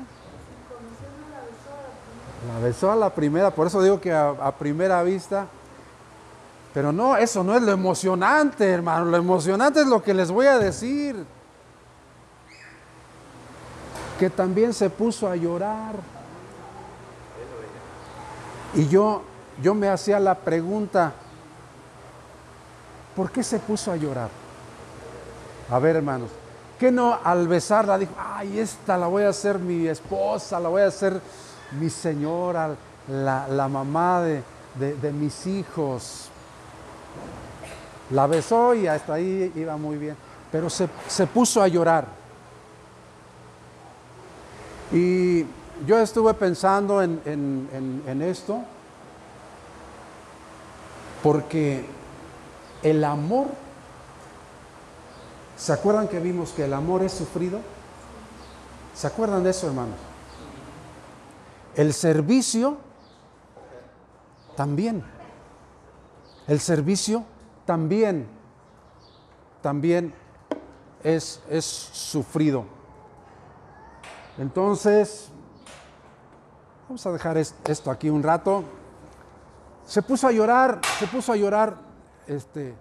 La 2.52 2.60
besó 2.60 2.92
a 2.92 2.96
la 2.96 3.10
primera, 3.10 3.50
por 3.50 3.66
eso 3.66 3.82
digo 3.82 4.00
que 4.00 4.12
a, 4.12 4.30
a 4.30 4.52
primera 4.52 5.02
vista. 5.02 5.46
Pero 6.74 6.92
no, 6.92 7.16
eso 7.16 7.42
no 7.42 7.56
es 7.56 7.62
lo 7.62 7.72
emocionante, 7.72 8.68
hermano. 8.68 9.06
Lo 9.06 9.16
emocionante 9.16 9.80
es 9.80 9.86
lo 9.86 10.02
que 10.02 10.14
les 10.14 10.30
voy 10.30 10.46
a 10.46 10.58
decir 10.58 11.24
que 14.18 14.28
también 14.28 14.74
se 14.74 14.90
puso 14.90 15.28
a 15.28 15.36
llorar. 15.36 15.94
Y 18.74 18.88
yo, 18.88 19.22
yo 19.62 19.74
me 19.74 19.88
hacía 19.88 20.20
la 20.20 20.34
pregunta, 20.34 21.12
¿por 23.18 23.32
qué 23.32 23.42
se 23.42 23.58
puso 23.58 23.90
a 23.90 23.96
llorar? 23.96 24.30
A 25.70 25.78
ver, 25.80 25.96
hermanos, 25.96 26.30
que 26.78 26.92
no 26.92 27.18
al 27.24 27.48
besarla 27.48 27.98
dijo, 27.98 28.14
ay, 28.16 28.60
esta 28.60 28.96
la 28.96 29.08
voy 29.08 29.24
a 29.24 29.30
hacer 29.30 29.58
mi 29.58 29.88
esposa, 29.88 30.60
la 30.60 30.68
voy 30.68 30.82
a 30.82 30.86
hacer 30.86 31.20
mi 31.72 31.90
señora, 31.90 32.76
la, 33.08 33.68
mamá 33.68 34.22
de, 34.22 34.42
de 34.78 35.12
mis 35.12 35.48
hijos? 35.48 36.30
La 38.10 38.28
besó 38.28 38.74
y 38.74 38.86
hasta 38.86 39.14
ahí 39.14 39.52
iba 39.56 39.76
muy 39.76 39.96
bien, 39.96 40.16
pero 40.52 40.70
se, 40.70 40.88
se 41.08 41.26
puso 41.26 41.60
a 41.60 41.66
llorar. 41.66 42.06
Y 44.92 45.44
yo 45.86 45.98
estuve 45.98 46.34
pensando 46.34 47.02
en, 47.02 48.22
esto 48.22 48.62
porque 51.22 51.84
el 52.82 53.04
amor, 53.04 53.48
¿se 55.56 55.72
acuerdan 55.72 56.08
que 56.08 56.20
vimos 56.20 56.50
que 56.50 56.64
el 56.64 56.74
amor 56.74 57.02
es 57.02 57.12
sufrido? 57.12 57.60
¿Se 58.94 59.06
acuerdan 59.06 59.44
de 59.44 59.50
eso, 59.50 59.66
hermanos? 59.66 59.96
El 61.74 61.92
servicio 61.92 62.78
también. 64.56 65.04
El 66.46 66.60
servicio 66.60 67.24
también, 67.64 68.26
también 69.60 70.14
es, 71.04 71.40
es 71.50 71.64
sufrido. 71.64 72.64
Entonces, 74.38 75.28
vamos 76.88 77.04
a 77.06 77.12
dejar 77.12 77.36
esto 77.36 77.90
aquí 77.90 78.08
un 78.08 78.22
rato. 78.22 78.64
Se 79.86 80.02
puso 80.02 80.26
a 80.26 80.32
llorar, 80.32 80.80
se 80.98 81.06
puso 81.06 81.32
a 81.32 81.36
llorar 81.36 81.87
este, 82.28 82.74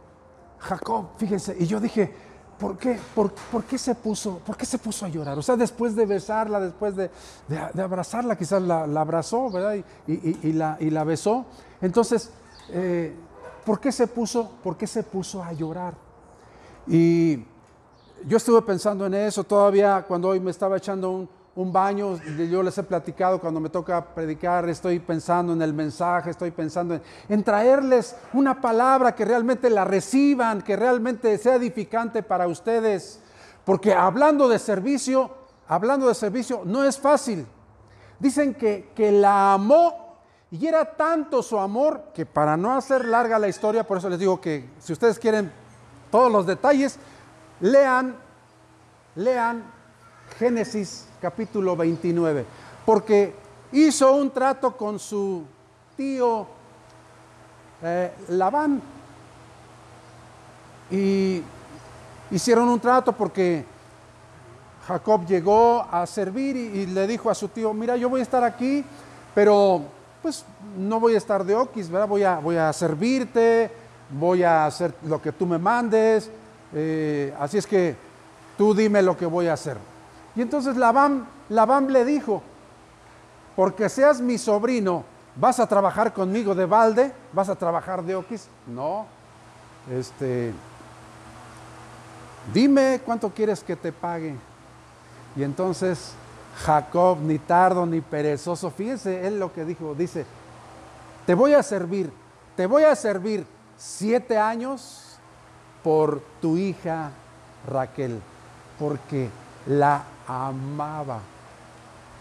Jacob, 0.60 1.08
fíjense, 1.18 1.56
y 1.60 1.66
yo 1.66 1.80
dije, 1.80 2.14
¿por 2.60 2.78
qué? 2.78 3.00
¿Por, 3.16 3.64
qué 3.66 3.78
se 3.78 3.96
puso, 3.96 4.40
¿Por 4.40 4.58
qué 4.58 4.66
se 4.66 4.78
puso 4.78 5.06
a 5.06 5.10
llorar? 5.10 5.38
O 5.38 5.42
sea, 5.42 5.56
después 5.56 5.96
de 5.96 6.06
besarla, 6.06 6.60
después 6.60 6.96
de, 6.96 7.10
abrazarla, 7.82 8.36
quizás 8.38 8.62
la, 8.62 8.84
abrazó, 8.84 9.50
¿verdad? 9.50 9.76
Y, 10.08 10.54
la, 10.54 10.78
y, 10.80 10.90
la, 10.90 11.04
besó. 11.04 11.46
Entonces, 11.82 12.32
eh, 12.70 13.16
¿por 13.66 13.80
qué 13.80 13.92
se 13.92 14.08
puso, 14.08 14.52
por 14.64 14.78
qué 14.78 14.88
se 14.88 15.04
puso 15.04 15.44
a 15.44 15.54
llorar? 15.54 15.96
Y 16.88 17.46
yo 18.26 18.38
estuve 18.38 18.62
pensando 18.62 19.06
en 19.06 19.14
eso 19.14 19.44
todavía 19.44 20.04
cuando 20.08 20.30
hoy 20.30 20.40
me 20.40 20.52
estaba 20.52 20.78
echando 20.78 21.12
un, 21.12 21.30
un 21.58 21.74
baño, 21.74 22.20
yo 22.52 22.62
les 22.62 22.78
he 22.78 22.84
platicado 22.84 23.42
cuando 23.42 23.60
me 23.60 23.70
toca 23.70 24.14
predicar, 24.14 24.70
estoy 24.70 25.00
pensando 25.00 25.54
en 25.54 25.62
el 25.64 25.74
mensaje, 25.74 26.30
estoy 26.30 26.52
pensando 26.52 27.00
en, 27.28 27.44
traerles 27.44 28.16
una 28.34 28.62
palabra 28.62 29.16
que 29.16 29.26
realmente 29.26 29.68
la 29.72 29.84
reciban, 29.84 30.62
que 30.62 30.76
realmente 30.76 31.36
sea 31.40 31.56
edificante 31.56 32.22
para 32.22 32.48
ustedes, 32.48 33.20
porque 33.66 33.92
hablando 33.92 34.48
de 34.48 34.60
servicio, 34.60 35.32
hablando 35.68 36.08
de 36.08 36.14
servicio, 36.14 36.62
no 36.64 36.84
es 36.84 37.00
fácil. 37.00 37.48
Dicen 38.20 38.54
que, 38.54 38.92
que 38.96 39.12
la 39.12 39.54
amó 39.54 40.20
y 40.52 40.68
era 40.68 40.96
tanto 40.96 41.42
su 41.42 41.58
amor 41.58 42.12
que 42.14 42.28
para 42.28 42.56
no 42.56 42.76
hacer 42.76 43.04
larga 43.06 43.40
la 43.40 43.48
historia, 43.48 43.84
por 43.84 43.98
eso 43.98 44.10
les 44.10 44.20
digo 44.20 44.40
que 44.40 44.70
si 44.78 44.94
ustedes 44.94 45.18
quieren 45.18 45.52
todos 46.12 46.32
los 46.32 46.46
detalles, 46.46 47.00
lean, 47.62 48.16
lean 49.16 49.77
Génesis 50.38 51.06
capítulo 51.20 51.76
29, 51.76 52.46
porque 52.86 53.34
hizo 53.72 54.14
un 54.14 54.30
trato 54.30 54.78
con 54.78 55.00
su 55.00 55.44
tío 55.96 56.46
eh, 57.82 58.12
Labán 58.30 58.82
y 60.92 61.42
hicieron 62.30 62.70
un 62.70 62.80
trato 62.80 63.14
porque 63.14 63.66
Jacob 64.88 65.26
llegó 65.26 65.86
a 65.92 66.06
servir 66.06 66.56
y, 66.56 66.86
le 66.86 67.08
dijo 67.08 67.30
a 67.30 67.36
su 67.36 67.48
tío, 67.48 67.74
mira, 67.74 67.98
yo 67.98 68.08
voy 68.08 68.20
a 68.20 68.24
estar 68.24 68.44
aquí, 68.44 68.86
pero 69.34 69.82
pues 70.22 70.46
no 70.78 71.00
voy 71.00 71.16
a 71.16 71.18
estar 71.18 71.44
de 71.44 71.56
oquis, 71.56 71.90
¿verdad? 71.90 72.08
Voy 72.08 72.24
a, 72.24 72.38
voy 72.38 72.58
a 72.58 72.72
servirte, 72.74 73.72
voy 74.12 74.44
a 74.44 74.68
hacer 74.68 74.94
lo 75.04 75.22
que 75.22 75.32
tú 75.32 75.46
me 75.48 75.58
mandes, 75.58 76.30
eh, 76.74 77.34
así 77.40 77.58
es 77.58 77.66
que 77.66 77.96
tú 78.56 78.74
dime 78.74 79.02
lo 79.02 79.18
que 79.18 79.26
voy 79.26 79.48
a 79.48 79.54
hacer. 79.54 79.97
Y 80.38 80.42
entonces 80.44 80.78
Labán, 80.78 81.28
Labán 81.50 81.92
le 81.92 82.06
dijo, 82.06 82.44
porque 83.56 83.90
seas 83.90 84.22
mi 84.22 84.38
sobrino, 84.38 85.04
¿vas 85.36 85.60
a 85.60 85.66
trabajar 85.66 86.14
conmigo 86.14 86.54
de 86.54 86.68
balde? 86.68 87.12
¿Vas 87.34 87.50
a 87.50 87.56
trabajar 87.56 88.04
de 88.04 88.16
oquis? 88.16 88.48
No. 88.68 89.08
Este, 89.92 90.54
dime 92.54 93.02
cuánto 93.04 93.32
quieres 93.32 93.64
que 93.64 93.76
te 93.76 93.92
pague. 93.92 94.36
Y 95.36 95.42
entonces 95.42 96.14
Jacob, 96.64 97.18
ni 97.20 97.40
tardo 97.40 97.88
ni 97.88 98.00
perezoso, 98.02 98.70
fíjense 98.70 99.26
él 99.26 99.40
lo 99.40 99.52
que 99.52 99.66
dijo, 99.66 99.96
dice, 99.96 100.24
te 101.26 101.34
voy 101.34 101.56
a 101.56 101.64
servir, 101.64 102.14
te 102.56 102.68
voy 102.68 102.84
a 102.84 102.96
servir 102.96 103.44
siete 103.76 104.38
años 104.38 105.18
por 105.84 106.22
tu 106.40 106.58
hija 106.58 107.10
Raquel, 107.68 108.22
porque 108.78 109.32
la 109.66 110.04
amaba. 110.28 111.20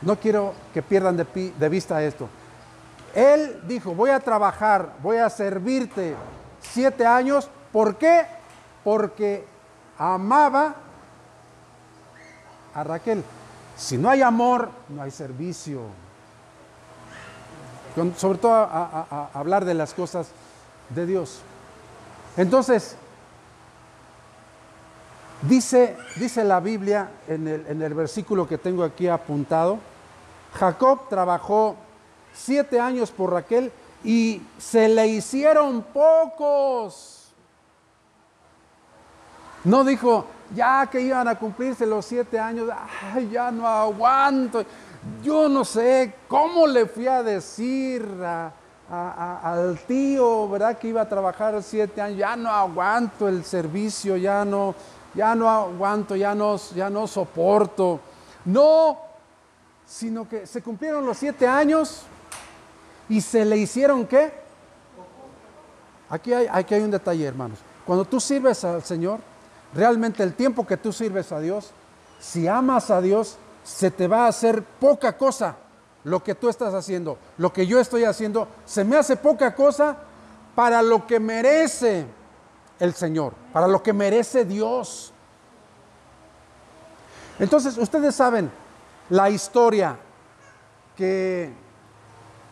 No 0.02 0.16
quiero 0.16 0.54
que 0.72 0.82
pierdan 0.82 1.16
de, 1.16 1.68
vista 1.68 2.02
esto. 2.02 2.28
Él 3.14 3.62
dijo, 3.66 3.94
voy 3.94 4.10
a 4.10 4.20
trabajar, 4.20 4.92
voy 5.02 5.16
a 5.16 5.30
servirte 5.30 6.14
siete 6.60 7.06
años. 7.06 7.48
¿Por 7.72 7.96
qué? 7.96 8.26
Porque 8.84 9.46
amaba 9.98 10.74
a 12.74 12.84
Raquel. 12.84 13.24
Si 13.76 13.96
no 13.96 14.10
hay 14.10 14.22
amor, 14.22 14.70
no 14.88 15.02
hay 15.02 15.10
servicio. 15.10 15.82
sobre 18.16 18.38
todo 18.38 18.52
a 18.52 19.30
hablar 19.32 19.64
de 19.64 19.74
las 19.74 19.94
cosas 19.94 20.28
de 20.90 21.06
Dios. 21.06 21.40
Entonces, 22.36 22.96
Dice, 25.48 25.96
dice 26.16 26.44
la 26.44 26.60
Biblia 26.60 27.10
en 27.28 27.46
el, 27.46 27.66
en 27.68 27.82
el 27.82 27.94
versículo 27.94 28.48
que 28.48 28.58
tengo 28.58 28.82
aquí 28.82 29.06
apuntado, 29.06 29.78
Jacob 30.54 31.08
trabajó 31.08 31.76
siete 32.32 32.80
años 32.80 33.10
por 33.10 33.32
Raquel 33.32 33.70
y 34.02 34.42
se 34.58 34.88
le 34.88 35.06
hicieron 35.06 35.82
pocos. 35.82 37.32
No 39.64 39.84
dijo, 39.84 40.26
ya 40.54 40.86
que 40.86 41.00
iban 41.00 41.26
a 41.28 41.34
cumplirse 41.36 41.86
los 41.86 42.06
siete 42.06 42.38
años, 42.38 42.70
ay, 43.12 43.30
ya 43.30 43.50
no 43.50 43.66
aguanto. 43.66 44.64
Yo 45.22 45.48
no 45.48 45.64
sé 45.64 46.14
cómo 46.28 46.66
le 46.66 46.86
fui 46.86 47.06
a 47.06 47.22
decir 47.22 48.06
al 48.88 49.78
tío, 49.86 50.48
¿verdad? 50.48 50.78
Que 50.78 50.88
iba 50.88 51.02
a 51.02 51.08
trabajar 51.08 51.60
siete 51.62 52.00
años, 52.00 52.18
ya 52.18 52.36
no 52.36 52.50
aguanto 52.50 53.28
el 53.28 53.44
servicio, 53.44 54.16
ya 54.16 54.44
no, 54.44 54.74
ya 55.16 55.34
no 55.34 55.48
aguanto, 55.48 56.14
ya 56.14 56.34
no, 56.34 56.56
ya 56.74 56.90
no 56.90 57.06
soporto. 57.06 58.00
No, 58.44 58.98
sino 59.86 60.28
que 60.28 60.46
se 60.46 60.62
cumplieron 60.62 61.04
los 61.06 61.16
siete 61.16 61.46
años 61.46 62.02
y 63.08 63.20
se 63.20 63.44
le 63.44 63.56
hicieron 63.56 64.06
qué? 64.06 64.32
Aquí 66.10 66.32
hay, 66.32 66.46
aquí 66.50 66.74
hay 66.74 66.82
un 66.82 66.90
detalle, 66.90 67.24
hermanos. 67.24 67.58
Cuando 67.84 68.04
tú 68.04 68.20
sirves 68.20 68.62
al 68.64 68.82
Señor, 68.82 69.20
realmente 69.74 70.22
el 70.22 70.34
tiempo 70.34 70.66
que 70.66 70.76
tú 70.76 70.92
sirves 70.92 71.32
a 71.32 71.40
Dios, 71.40 71.70
si 72.20 72.46
amas 72.46 72.90
a 72.90 73.00
Dios, 73.00 73.38
se 73.64 73.90
te 73.90 74.06
va 74.06 74.26
a 74.26 74.28
hacer 74.28 74.62
poca 74.62 75.16
cosa 75.16 75.56
lo 76.04 76.22
que 76.22 76.34
tú 76.34 76.48
estás 76.48 76.74
haciendo. 76.74 77.18
Lo 77.38 77.52
que 77.52 77.66
yo 77.66 77.80
estoy 77.80 78.04
haciendo, 78.04 78.48
se 78.64 78.84
me 78.84 78.96
hace 78.96 79.16
poca 79.16 79.54
cosa 79.54 79.96
para 80.54 80.82
lo 80.82 81.06
que 81.06 81.18
merece 81.18 82.06
el 82.78 82.94
Señor, 82.94 83.34
para 83.52 83.66
lo 83.66 83.82
que 83.82 83.92
merece 83.92 84.44
Dios. 84.44 85.12
Entonces, 87.38 87.76
ustedes 87.76 88.14
saben 88.14 88.50
la 89.10 89.30
historia 89.30 89.96
que 90.96 91.52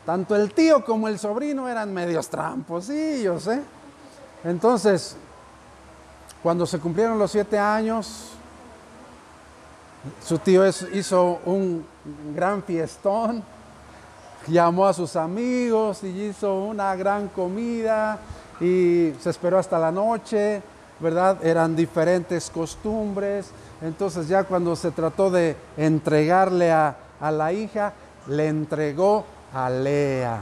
tanto 0.05 0.37
el 0.37 0.53
tío 0.53 0.85
como 0.85 1.09
el 1.09 1.19
sobrino 1.19 1.69
eran 1.69 1.93
medios 1.93 2.29
tramposillos, 2.29 3.47
¿eh? 3.47 3.63
Entonces, 4.45 5.17
cuando 6.43 6.67
se 6.67 6.79
cumplieron 6.79 7.19
los 7.19 7.31
siete 7.31 7.59
años, 7.59 8.29
su 10.23 10.39
tío 10.39 10.67
hizo 10.67 11.41
un 11.47 11.87
gran 12.35 12.63
fiestón, 12.63 13.43
llamó 14.47 14.87
a 14.87 14.93
sus 14.93 15.17
amigos 15.17 16.05
y 16.05 16.09
hizo 16.09 16.55
una 16.65 16.95
gran 16.95 17.29
comida 17.29 18.19
y 18.61 19.12
se 19.21 19.31
esperó 19.31 19.59
hasta 19.59 19.79
la 19.79 19.90
noche, 19.90 20.62
¿verdad? 21.01 21.45
Eran 21.45 21.75
diferentes 21.75 22.51
costumbres. 22.51 23.51
Entonces 23.83 24.29
ya 24.29 24.45
cuando 24.45 24.77
se 24.77 24.90
trató 24.90 25.31
de 25.31 25.57
entregarle 25.77 26.73
a, 26.73 26.97
la 27.21 27.53
hija, 27.53 27.93
le 28.29 28.49
entregó 28.49 29.25
a 29.53 29.71
Lea. 29.71 30.40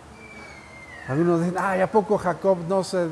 Algunos 1.08 1.40
dicen, 1.40 1.56
ay, 1.58 1.80
¿a 1.80 1.90
poco 1.90 2.18
Jacob 2.18 2.58
no 2.68 2.84
se 2.84 3.08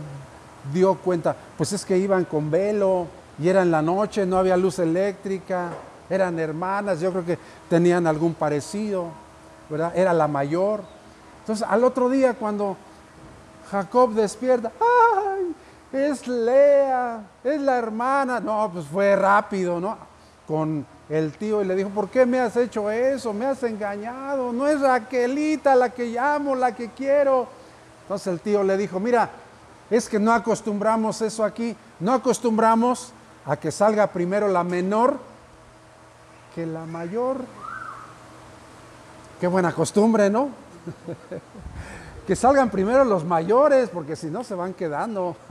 dio 0.72 0.94
cuenta? 0.94 1.34
Pues 1.56 1.72
es 1.72 1.84
que 1.84 1.98
iban 1.98 2.24
con 2.24 2.50
velo 2.50 3.06
y 3.38 3.48
era 3.48 3.62
en 3.62 3.70
la 3.70 3.82
noche, 3.82 4.24
no 4.24 4.38
había 4.38 4.56
luz 4.56 4.78
eléctrica, 4.78 5.70
eran 6.08 6.38
hermanas, 6.38 7.00
yo 7.00 7.10
creo 7.10 7.24
que 7.24 7.38
tenían 7.68 8.06
algún 8.06 8.34
parecido, 8.34 9.08
¿verdad? 9.68 9.92
Era 9.96 10.12
la 10.12 10.28
mayor. 10.28 10.82
Entonces 11.40 11.66
al 11.68 11.82
otro 11.84 12.08
día 12.08 12.34
cuando 12.34 12.76
Jacob 13.70 14.12
despierta, 14.12 14.72
¡ay! 14.80 15.54
Es 15.92 16.26
Lea, 16.26 17.22
es 17.42 17.60
la 17.60 17.78
hermana. 17.78 18.40
No, 18.40 18.70
pues 18.72 18.86
fue 18.86 19.14
rápido, 19.14 19.78
¿no? 19.78 19.96
Con 20.46 20.84
el 21.08 21.32
tío 21.32 21.62
y 21.62 21.64
le 21.64 21.76
dijo, 21.76 21.90
¿por 21.90 22.08
qué 22.08 22.26
me 22.26 22.40
has 22.40 22.56
hecho 22.56 22.90
eso? 22.90 23.32
Me 23.32 23.46
has 23.46 23.62
engañado. 23.62 24.52
No 24.52 24.66
es 24.66 24.80
Raquelita 24.80 25.74
la 25.74 25.90
que 25.90 26.06
llamo, 26.06 26.56
la 26.56 26.74
que 26.74 26.90
quiero. 26.90 27.46
Entonces 28.02 28.26
el 28.26 28.40
tío 28.40 28.62
le 28.62 28.76
dijo, 28.76 28.98
mira, 28.98 29.30
es 29.90 30.08
que 30.08 30.18
no 30.18 30.32
acostumbramos 30.32 31.22
eso 31.22 31.44
aquí. 31.44 31.76
No 32.00 32.12
acostumbramos 32.12 33.12
a 33.46 33.56
que 33.56 33.70
salga 33.70 34.06
primero 34.08 34.48
la 34.48 34.64
menor 34.64 35.18
que 36.54 36.66
la 36.66 36.84
mayor. 36.84 37.38
Qué 39.40 39.46
buena 39.46 39.72
costumbre, 39.72 40.30
¿no? 40.30 40.48
que 42.26 42.36
salgan 42.36 42.70
primero 42.70 43.04
los 43.04 43.24
mayores, 43.24 43.90
porque 43.90 44.16
si 44.16 44.28
no 44.28 44.44
se 44.44 44.54
van 44.54 44.74
quedando. 44.74 45.36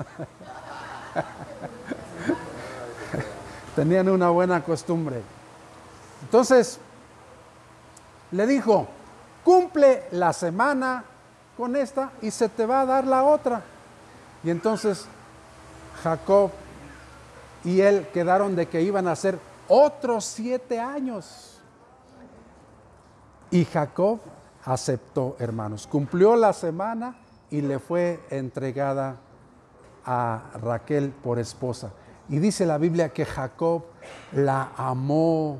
Tenían 3.75 4.09
una 4.09 4.29
buena 4.29 4.63
costumbre. 4.63 5.21
Entonces, 6.21 6.79
le 8.31 8.47
dijo, 8.47 8.87
cumple 9.43 10.03
la 10.11 10.33
semana 10.33 11.03
con 11.57 11.75
esta 11.75 12.11
y 12.21 12.31
se 12.31 12.49
te 12.49 12.65
va 12.65 12.81
a 12.81 12.85
dar 12.85 13.05
la 13.05 13.23
otra. 13.23 13.61
Y 14.43 14.49
entonces 14.49 15.05
Jacob 16.03 16.51
y 17.63 17.81
él 17.81 18.07
quedaron 18.13 18.55
de 18.55 18.67
que 18.67 18.81
iban 18.81 19.07
a 19.07 19.15
ser 19.15 19.39
otros 19.67 20.25
siete 20.25 20.79
años. 20.79 21.59
Y 23.51 23.65
Jacob 23.65 24.19
aceptó, 24.65 25.35
hermanos. 25.39 25.87
Cumplió 25.87 26.35
la 26.35 26.53
semana 26.53 27.17
y 27.49 27.61
le 27.61 27.79
fue 27.79 28.19
entregada 28.29 29.17
a 30.05 30.51
Raquel 30.61 31.11
por 31.11 31.39
esposa. 31.39 31.91
Y 32.29 32.39
dice 32.39 32.65
la 32.65 32.77
Biblia 32.77 33.09
que 33.09 33.25
Jacob 33.25 33.83
la 34.31 34.71
amó. 34.77 35.59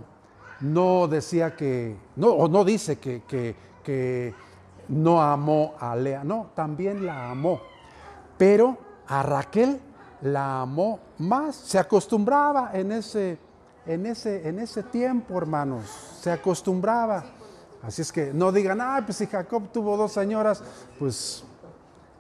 No 0.61 1.07
decía 1.07 1.55
que, 1.55 1.97
no, 2.15 2.29
o 2.29 2.47
no 2.47 2.63
dice 2.63 2.97
que, 2.97 3.23
que, 3.23 3.55
que 3.83 4.33
no 4.87 5.21
amó 5.21 5.75
a 5.79 5.95
Lea, 5.95 6.23
no, 6.23 6.51
también 6.55 7.05
la 7.05 7.31
amó. 7.31 7.61
Pero 8.37 8.77
a 9.07 9.23
Raquel 9.23 9.79
la 10.21 10.61
amó 10.61 10.99
más, 11.17 11.55
se 11.55 11.77
acostumbraba 11.77 12.71
en 12.73 12.93
ese, 12.93 13.37
en 13.85 14.05
ese, 14.05 14.47
en 14.47 14.59
ese 14.59 14.83
tiempo, 14.83 15.37
hermanos, 15.37 15.85
se 16.21 16.31
acostumbraba. 16.31 17.23
Así 17.83 18.01
es 18.01 18.11
que 18.11 18.33
no 18.33 18.51
digan, 18.51 18.81
ah, 18.81 19.01
pues 19.05 19.17
si 19.17 19.27
Jacob 19.27 19.69
tuvo 19.71 19.95
dos 19.97 20.13
señoras, 20.13 20.63
pues 20.97 21.43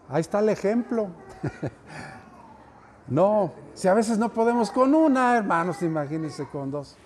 ahí 0.09 0.19
está 0.19 0.39
el 0.39 0.49
ejemplo. 0.49 1.07
no, 3.07 3.53
si 3.73 3.87
a 3.87 3.93
veces 3.93 4.17
no 4.17 4.27
podemos 4.27 4.69
con 4.71 4.93
una, 4.93 5.37
hermanos, 5.37 5.81
imagínense 5.81 6.45
con 6.49 6.69
dos. 6.69 6.97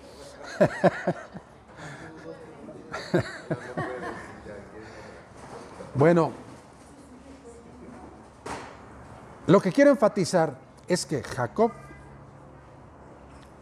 bueno, 5.94 6.32
lo 9.46 9.60
que 9.60 9.70
quiero 9.70 9.90
enfatizar 9.90 10.58
es 10.88 11.06
que 11.06 11.22
Jacob 11.22 11.70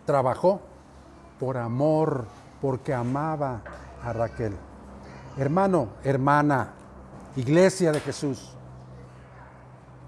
trabajó 0.07 0.63
por 1.39 1.59
amor, 1.59 2.25
porque 2.63 2.95
amaba 2.95 3.61
a 4.03 4.13
Raquel. 4.15 4.57
Hermano, 5.37 5.89
hermana, 6.03 6.73
iglesia 7.37 7.93
de 7.93 8.01
Jesús, 8.01 8.53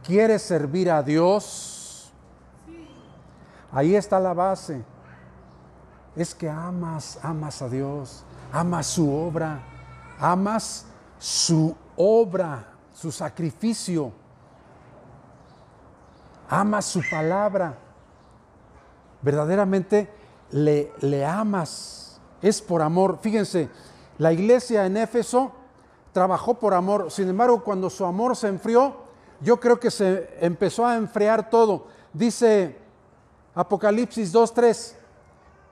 ¿quieres 0.03 0.41
servir 0.41 0.91
a 0.91 1.03
Dios? 1.03 2.11
Ahí 3.71 3.95
está 3.95 4.19
la 4.19 4.33
base. 4.33 4.83
Es 6.17 6.35
que 6.35 6.49
amas, 6.49 7.19
amas 7.23 7.61
a 7.61 7.69
Dios, 7.69 8.25
amas 8.51 8.87
su 8.87 9.13
obra, 9.13 9.61
amas 10.19 10.87
su 11.19 11.77
obra, 11.95 12.67
su 12.95 13.13
sacrificio, 13.13 14.13
amas 16.49 16.87
su 16.87 17.03
palabra. 17.11 17.77
Verdaderamente 19.21 20.11
le, 20.51 20.91
le 21.01 21.27
amas, 21.27 22.19
es 22.41 22.63
por 22.63 22.81
amor. 22.81 23.19
Fíjense, 23.21 23.69
la 24.19 24.33
iglesia 24.33 24.85
en 24.85 24.97
Éfeso 24.97 25.53
trabajó 26.13 26.55
por 26.55 26.75
amor, 26.75 27.11
sin 27.11 27.29
embargo 27.29 27.63
cuando 27.63 27.89
su 27.89 28.05
amor 28.05 28.37
se 28.37 28.49
enfrió, 28.49 28.97
yo 29.41 29.61
creo 29.61 29.79
que 29.79 29.91
se 29.91 30.37
empezó 30.41 30.85
a 30.85 30.97
enfriar 30.97 31.49
todo. 31.49 31.87
Dice 32.13 32.77
Apocalipsis 33.55 34.35
2.3, 34.35 34.95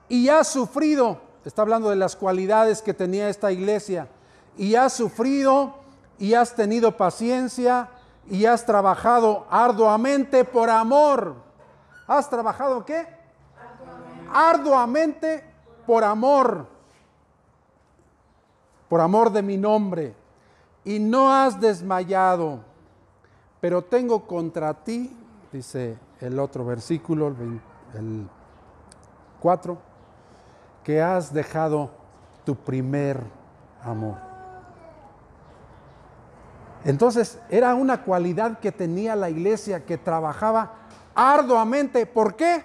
y 0.07 0.29
ha 0.29 0.43
sufrido, 0.45 1.19
está 1.43 1.63
hablando 1.63 1.89
de 1.89 1.97
las 1.97 2.15
cualidades 2.15 2.81
que 2.81 2.93
tenía 2.93 3.27
esta 3.27 3.51
iglesia, 3.51 4.07
y 4.55 4.75
has 4.75 4.93
sufrido, 4.93 5.75
y 6.17 6.33
has 6.33 6.55
tenido 6.55 6.95
paciencia, 6.95 7.89
y 8.29 8.45
has 8.45 8.65
trabajado 8.65 9.45
arduamente 9.49 10.45
por 10.45 10.69
amor. 10.69 11.35
¿Has 12.07 12.29
trabajado 12.29 12.85
qué? 12.85 13.05
Arduamente, 13.57 14.31
arduamente 14.33 15.43
por 15.85 16.05
amor 16.05 16.76
por 18.89 19.01
amor 19.01 19.31
de 19.31 19.41
mi 19.41 19.57
nombre, 19.57 20.15
y 20.83 20.99
no 20.99 21.33
has 21.33 21.59
desmayado, 21.59 22.59
pero 23.59 23.83
tengo 23.83 24.25
contra 24.25 24.73
ti, 24.73 25.15
dice 25.51 25.97
el 26.21 26.39
otro 26.39 26.65
versículo, 26.65 27.35
el, 27.93 28.27
4, 29.39 29.77
que 30.83 31.01
has 31.01 31.33
dejado 31.33 31.91
tu 32.45 32.55
primer 32.55 33.21
amor. 33.83 34.15
Entonces 36.85 37.39
era 37.49 37.75
una 37.75 38.03
cualidad 38.03 38.59
que 38.59 38.71
tenía 38.71 39.15
la 39.15 39.29
iglesia 39.29 39.85
que 39.85 39.97
trabajaba 39.97 40.71
arduamente. 41.13 42.05
¿Por 42.05 42.35
qué? 42.35 42.63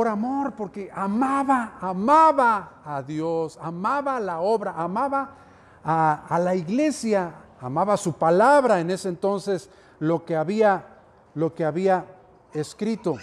Por 0.00 0.08
amor, 0.08 0.54
porque 0.54 0.90
amaba, 0.94 1.76
amaba 1.78 2.80
a 2.86 3.02
Dios, 3.02 3.58
amaba 3.60 4.18
la 4.18 4.40
obra, 4.40 4.72
amaba 4.74 5.36
a, 5.84 6.40
la 6.42 6.54
iglesia, 6.54 7.34
amaba 7.60 7.98
su 7.98 8.14
palabra 8.14 8.80
en 8.80 8.90
ese 8.90 9.10
entonces, 9.10 9.68
lo 9.98 10.24
que 10.24 10.36
había, 10.36 10.86
lo 11.34 11.52
que 11.52 11.66
había 11.66 12.06
escrito. 12.54 13.18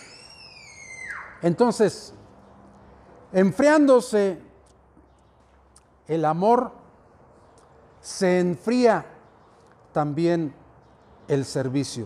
Entonces, 1.41 2.13
enfriándose 3.33 4.39
el 6.07 6.25
amor, 6.25 6.73
se 8.01 8.39
enfría 8.39 9.03
también 9.93 10.53
el 11.27 11.43
servicio. 11.43 12.05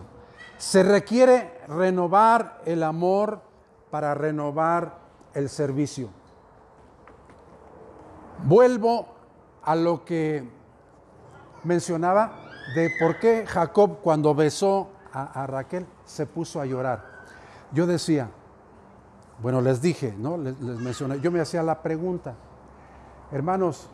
Se 0.56 0.82
requiere 0.82 1.60
renovar 1.68 2.62
el 2.64 2.82
amor 2.82 3.51
para 3.92 4.14
renovar 4.14 4.96
el 5.34 5.50
servicio. 5.50 6.08
Vuelvo 8.42 9.06
a 9.62 9.76
lo 9.76 10.02
que 10.06 10.48
mencionaba 11.62 12.32
de 12.74 12.90
por 12.98 13.18
qué 13.18 13.44
Jacob 13.46 13.98
cuando 14.00 14.34
besó 14.34 14.88
a, 15.12 15.46
Raquel 15.46 15.86
se 16.06 16.24
puso 16.24 16.58
a 16.58 16.64
llorar. 16.64 17.04
Yo 17.72 17.86
decía, 17.86 18.30
bueno, 19.42 19.60
les 19.60 19.82
dije, 19.82 20.14
¿no? 20.16 20.38
Les, 20.38 20.58
les, 20.58 20.78
mencioné, 20.78 21.20
yo 21.20 21.30
me 21.30 21.40
hacía 21.40 21.62
la 21.62 21.82
pregunta, 21.82 22.34
hermanos, 23.30 23.90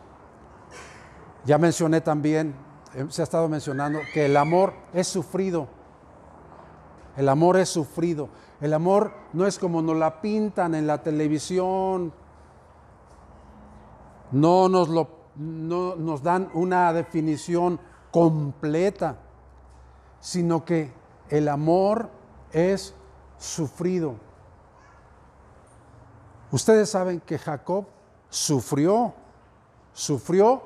ya 1.43 1.57
mencioné 1.57 1.99
también, 1.99 2.55
eh, 2.95 3.05
se 3.09 3.21
ha 3.21 3.23
estado 3.23 3.49
mencionando, 3.49 3.99
que 4.13 4.27
el 4.27 4.37
amor 4.37 4.71
es 4.93 5.07
sufrido. 5.07 5.67
El 7.17 7.27
amor 7.27 7.57
es 7.57 7.67
sufrido. 7.67 8.29
El 8.61 8.73
amor 8.73 9.13
no 9.33 9.45
es 9.45 9.57
como 9.57 9.81
nos 9.81 9.95
la 9.95 10.21
pintan 10.21 10.75
en 10.75 10.85
la 10.85 11.01
televisión. 11.01 12.13
No 14.31 14.69
nos, 14.69 14.89
lo, 14.89 15.07
nos 15.35 16.21
dan 16.23 16.49
una 16.53 16.91
definición 16.93 17.79
completa, 18.11 19.17
sino 20.19 20.65
que 20.65 20.91
el 21.29 21.47
amor 21.47 22.09
es 22.51 22.93
sufrido. 23.37 24.15
Ustedes 26.51 26.89
saben 26.89 27.21
que 27.21 27.37
Jacob 27.37 27.85
sufrió, 28.29 29.13
sufrió 29.93 30.63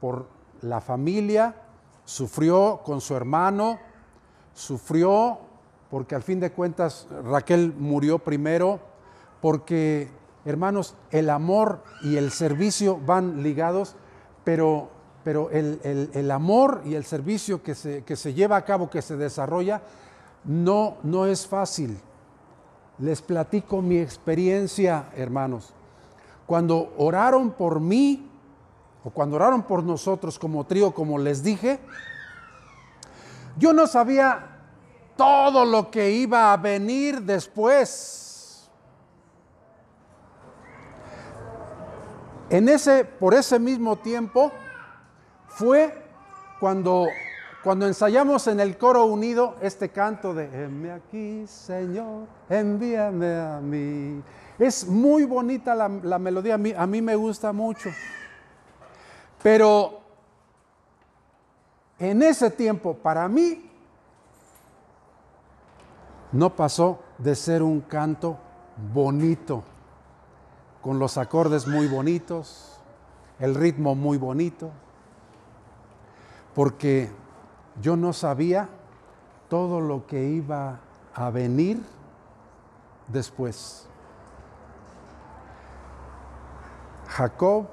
por 0.00 0.28
la 0.62 0.80
familia, 0.80 1.56
sufrió 2.04 2.80
con 2.84 3.00
su 3.00 3.14
hermano, 3.16 3.78
sufrió 4.54 5.38
porque 5.90 6.14
al 6.14 6.22
fin 6.22 6.40
de 6.40 6.52
cuentas 6.52 7.06
Raquel 7.24 7.74
murió 7.78 8.18
primero, 8.18 8.80
porque 9.40 10.08
hermanos, 10.44 10.94
el 11.10 11.30
amor 11.30 11.82
y 12.02 12.16
el 12.16 12.30
servicio 12.30 12.98
van 12.98 13.42
ligados, 13.42 13.96
pero, 14.44 14.88
pero 15.24 15.50
el, 15.50 16.30
amor 16.30 16.82
y 16.84 16.94
el 16.94 17.04
servicio 17.04 17.62
que 17.62 17.74
se, 17.74 18.04
que 18.04 18.16
se, 18.16 18.32
lleva 18.32 18.56
a 18.56 18.64
cabo, 18.64 18.88
que 18.88 19.02
se 19.02 19.16
desarrolla, 19.16 19.82
no, 20.44 20.96
no 21.02 21.26
es 21.26 21.46
fácil. 21.46 21.98
Les 22.98 23.20
platico 23.20 23.82
mi 23.82 23.98
experiencia, 23.98 25.10
hermanos. 25.16 25.74
Cuando 26.46 26.94
oraron 26.96 27.50
por 27.50 27.80
mí, 27.80 28.30
o 29.04 29.10
cuando 29.10 29.36
oraron 29.36 29.64
por 29.64 29.82
nosotros 29.82 30.38
como 30.38 30.64
trío, 30.64 30.94
como 30.94 31.18
les 31.18 31.42
dije, 31.42 31.80
yo 33.58 33.72
no 33.72 33.86
sabía 33.86 34.55
todo 35.16 35.64
lo 35.64 35.90
que 35.90 36.10
iba 36.10 36.52
a 36.52 36.56
venir 36.56 37.22
después. 37.22 38.68
En 42.48 42.68
ese, 42.68 43.04
por 43.04 43.34
ese 43.34 43.58
mismo 43.58 43.96
tiempo, 43.96 44.52
fue 45.48 45.92
cuando, 46.60 47.08
cuando 47.64 47.86
ensayamos 47.86 48.46
en 48.46 48.60
el 48.60 48.78
coro 48.78 49.06
unido 49.06 49.56
este 49.60 49.88
canto 49.88 50.32
de 50.32 50.44
Envíame 50.44 50.92
aquí, 50.92 51.46
Señor, 51.46 52.26
envíame 52.48 53.36
a 53.36 53.60
mí. 53.60 54.22
Es 54.58 54.86
muy 54.86 55.24
bonita 55.24 55.74
la, 55.74 56.18
melodía, 56.18 56.54
a 56.54 56.58
mí, 56.58 56.72
a 56.76 56.86
mí 56.86 57.02
me 57.02 57.16
gusta 57.16 57.52
mucho. 57.52 57.90
Pero 59.42 60.00
en 61.98 62.22
ese 62.22 62.50
tiempo, 62.50 62.94
para 62.94 63.28
mí, 63.28 63.65
no 66.36 66.54
pasó 66.54 67.00
de 67.18 67.34
ser 67.34 67.62
un 67.62 67.80
canto 67.80 68.36
bonito, 68.92 69.64
con 70.82 70.98
los 70.98 71.16
acordes 71.16 71.66
muy 71.66 71.86
bonitos, 71.86 72.78
el 73.38 73.54
ritmo 73.54 73.94
muy 73.94 74.18
bonito, 74.18 74.70
porque 76.54 77.10
yo 77.80 77.96
no 77.96 78.12
sabía 78.12 78.68
todo 79.48 79.80
lo 79.80 80.06
que 80.06 80.28
iba 80.28 80.80
a 81.14 81.30
venir 81.30 81.82
después. 83.08 83.88
Jacob 87.08 87.66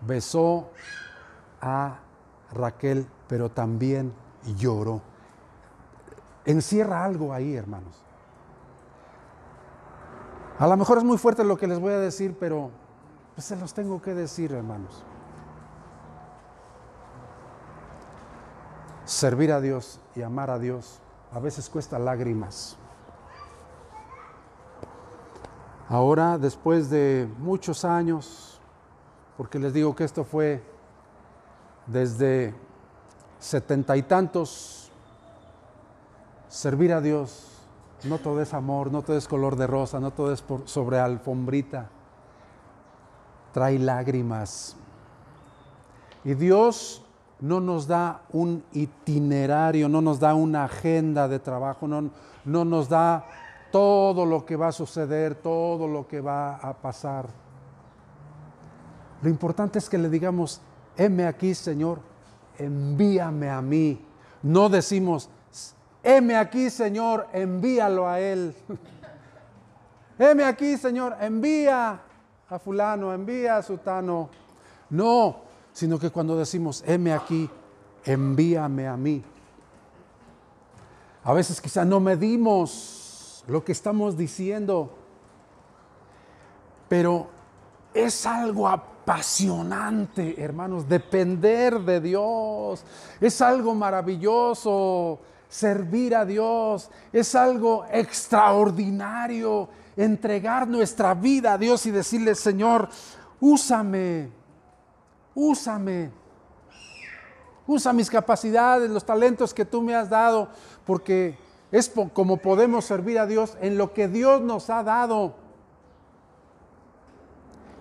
besó 0.00 0.70
a 1.60 1.98
Raquel, 2.52 3.08
pero 3.28 3.50
también 3.50 4.12
lloró. 4.56 5.09
Encierra 6.50 7.04
algo 7.04 7.32
ahí, 7.32 7.54
hermanos. 7.54 8.02
A 10.58 10.66
lo 10.66 10.76
mejor 10.76 10.98
es 10.98 11.04
muy 11.04 11.16
fuerte 11.16 11.44
lo 11.44 11.56
que 11.56 11.68
les 11.68 11.78
voy 11.78 11.92
a 11.92 11.98
decir, 11.98 12.36
pero 12.38 12.70
pues 13.34 13.46
se 13.46 13.56
los 13.56 13.72
tengo 13.72 14.02
que 14.02 14.14
decir, 14.14 14.52
hermanos. 14.52 15.04
Servir 19.04 19.52
a 19.52 19.60
Dios 19.60 20.00
y 20.14 20.22
amar 20.22 20.50
a 20.50 20.58
Dios 20.58 21.00
a 21.32 21.38
veces 21.38 21.70
cuesta 21.70 21.98
lágrimas. 21.98 22.76
Ahora, 25.88 26.36
después 26.36 26.90
de 26.90 27.28
muchos 27.38 27.84
años, 27.84 28.60
porque 29.36 29.58
les 29.58 29.72
digo 29.72 29.94
que 29.94 30.04
esto 30.04 30.24
fue 30.24 30.62
desde 31.86 32.54
setenta 33.38 33.96
y 33.96 34.02
tantos, 34.02 34.79
servir 36.50 36.92
a 36.92 37.00
Dios, 37.00 37.46
no 38.04 38.18
todo 38.18 38.42
es 38.42 38.52
amor, 38.52 38.92
no 38.92 39.02
todo 39.02 39.16
es 39.16 39.28
color 39.28 39.56
de 39.56 39.66
rosa, 39.66 40.00
no 40.00 40.10
todo 40.10 40.32
es 40.32 40.44
sobre 40.64 40.98
alfombrita. 40.98 41.88
Trae 43.52 43.78
lágrimas. 43.78 44.76
Y 46.24 46.34
Dios 46.34 47.02
no 47.40 47.60
nos 47.60 47.86
da 47.86 48.22
un 48.32 48.62
itinerario, 48.72 49.88
no 49.88 50.02
nos 50.02 50.20
da 50.20 50.34
una 50.34 50.64
agenda 50.64 51.28
de 51.28 51.38
trabajo, 51.38 51.88
no, 51.88 52.10
no 52.44 52.64
nos 52.64 52.88
da 52.88 53.24
todo 53.72 54.26
lo 54.26 54.44
que 54.44 54.56
va 54.56 54.68
a 54.68 54.72
suceder, 54.72 55.36
todo 55.36 55.86
lo 55.86 56.06
que 56.06 56.20
va 56.20 56.56
a 56.56 56.74
pasar. 56.74 57.26
Lo 59.22 59.28
importante 59.28 59.78
es 59.78 59.88
que 59.88 59.98
le 59.98 60.08
digamos, 60.08 60.60
heme 60.96 61.26
aquí, 61.26 61.54
Señor, 61.54 62.00
envíame 62.58 63.48
a 63.48 63.62
mí. 63.62 64.04
No 64.42 64.68
decimos, 64.68 65.30
heme 66.02 66.36
aquí, 66.36 66.70
Señor, 66.70 67.28
envíalo 67.32 68.08
a 68.08 68.20
Él. 68.20 68.54
heme 70.18 70.44
aquí, 70.44 70.76
Señor, 70.76 71.16
envía 71.20 72.00
a 72.48 72.58
fulano, 72.58 73.12
envía 73.12 73.56
a 73.56 73.62
sutano. 73.62 74.28
No, 74.90 75.36
sino 75.72 75.98
que 75.98 76.10
cuando 76.10 76.36
decimos, 76.36 76.82
heme 76.86 77.12
aquí, 77.12 77.48
envíame 78.04 78.88
a 78.88 78.96
mí. 78.96 79.22
A 81.22 81.32
veces 81.32 81.60
quizá 81.60 81.84
no 81.84 82.00
medimos 82.00 83.44
lo 83.46 83.64
que 83.64 83.72
estamos 83.72 84.16
diciendo, 84.16 84.90
pero 86.88 87.28
es 87.92 88.26
algo 88.26 88.68
apasionante, 88.68 90.42
hermanos, 90.42 90.88
depender 90.88 91.80
de 91.80 92.00
Dios. 92.00 92.84
Es 93.20 93.40
algo 93.40 93.74
maravilloso 93.74 95.18
servir 95.50 96.14
a 96.14 96.24
Dios. 96.24 96.88
Es 97.12 97.34
algo 97.34 97.84
extraordinario 97.90 99.68
entregar 99.96 100.66
nuestra 100.66 101.12
vida 101.12 101.54
a 101.54 101.58
Dios 101.58 101.84
y 101.84 101.90
decirle, 101.90 102.34
Señor, 102.34 102.88
úsame, 103.40 104.30
úsame. 105.34 106.12
Usa 107.66 107.92
mis 107.92 108.08
capacidades, 108.08 108.90
los 108.90 109.04
talentos 109.04 109.52
que 109.52 109.64
tú 109.64 109.82
me 109.82 109.94
has 109.94 110.08
dado, 110.08 110.48
porque 110.84 111.38
es 111.70 111.92
como 112.12 112.38
podemos 112.38 112.84
servir 112.84 113.18
a 113.18 113.26
Dios 113.26 113.56
en 113.60 113.76
lo 113.76 113.92
que 113.92 114.08
Dios 114.08 114.40
nos 114.40 114.70
ha 114.70 114.82
dado. 114.82 115.34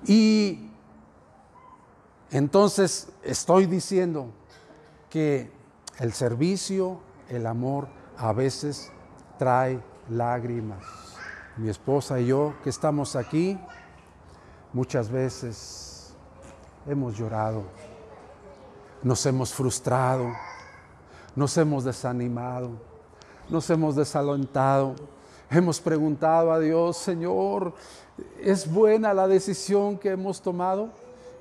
Y 0.05 0.69
entonces 2.32 3.10
estoy 3.23 3.65
diciendo 3.65 4.32
que 5.10 5.51
el 5.97 6.13
servicio, 6.13 6.99
el 7.30 7.46
amor 7.46 7.88
a 8.18 8.34
veces 8.34 8.92
trae 9.38 9.80
lágrimas. 10.10 10.84
Mi 11.58 11.70
esposa 11.70 12.20
y 12.20 12.28
yo 12.28 12.54
que 12.63 12.70
estamos 12.70 13.15
aquí, 13.15 13.60
muchas 14.74 15.10
veces 15.10 16.13
hemos 16.86 17.18
llorado, 17.18 17.63
nos 19.04 19.26
hemos 19.26 19.54
frustrado, 19.54 20.32
nos 21.36 21.58
hemos 21.58 21.84
desanimado, 21.84 22.72
nos 23.50 23.70
hemos 23.70 23.96
desalentado, 23.96 24.96
hemos 25.50 25.80
preguntado 25.80 26.52
a 26.52 26.60
Dios, 26.60 26.98
Señor, 26.98 27.74
¿es 28.42 28.72
buena 28.72 29.13
la 29.13 29.28
decisión 29.28 29.98
que 29.98 30.12
hemos 30.12 30.42
tomado? 30.42 30.89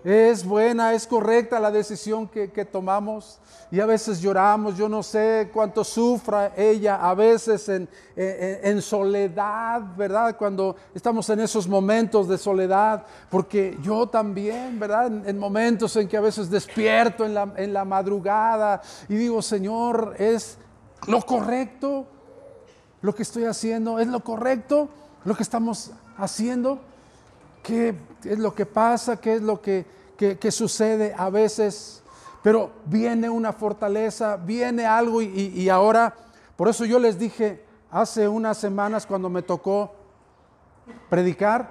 Es 0.05 0.45
buena, 0.45 0.95
es 0.95 1.09
correcta 1.09 1.59
la 1.59 1.73
decisión 1.73 2.29
que, 2.29 2.65
tomamos 2.65 3.41
y 3.71 3.81
a 3.81 3.87
veces 3.87 4.21
lloramos, 4.21 4.77
yo 4.77 4.89
no 4.89 5.03
sé 5.03 5.51
cuánto 5.53 5.83
sufra 5.83 6.53
ella, 6.57 6.97
a 6.97 7.15
veces 7.15 7.69
en, 7.69 7.89
en, 8.15 8.81
soledad, 8.81 9.83
¿verdad? 9.97 10.37
Cuando 10.37 10.77
estamos 10.95 11.29
en 11.31 11.41
esos 11.41 11.67
momentos 11.67 12.29
de 12.29 12.39
soledad, 12.39 13.05
porque 13.29 13.77
yo 13.83 14.07
también, 14.07 14.79
¿verdad? 14.79 15.07
En, 15.29 15.37
momentos 15.37 15.97
en 15.97 16.07
que 16.07 16.17
a 16.17 16.23
veces 16.23 16.49
despierto 16.49 17.27
en 17.27 17.35
la, 17.35 17.53
en 17.57 17.73
la 17.73 17.85
madrugada 17.85 18.81
y 19.09 19.17
digo, 19.17 19.43
Señor, 19.43 20.15
¿es 20.17 20.59
lo 21.09 21.21
correcto 21.23 22.07
lo 23.03 23.15
que 23.15 23.25
estoy 23.25 23.45
haciendo? 23.45 23.99
¿Es 23.99 24.07
lo 24.07 24.21
correcto 24.21 24.89
lo 25.25 25.35
que 25.35 25.43
estamos 25.43 25.91
haciendo? 26.17 26.88
Qué 27.69 27.95
es 28.25 28.39
lo 28.39 28.55
que 28.55 28.65
pasa, 28.65 29.21
qué 29.21 29.35
es 29.35 29.43
lo 29.43 29.61
que, 29.61 29.85
sucede 30.51 31.15
a 31.17 31.29
veces, 31.29 32.03
pero 32.43 32.71
viene 32.87 33.29
una 33.29 33.53
fortaleza, 33.53 34.37
viene 34.37 34.87
algo 34.87 35.21
y, 35.21 35.29
y 35.29 35.69
ahora, 35.69 36.15
por 36.57 36.69
eso 36.69 36.87
yo 36.87 36.99
les 36.99 37.19
dije 37.19 37.63
hace 37.91 38.27
unas 38.27 38.57
semanas 38.57 39.07
cuando 39.07 39.29
me 39.29 39.43
tocó 39.43 39.93
predicar, 41.11 41.69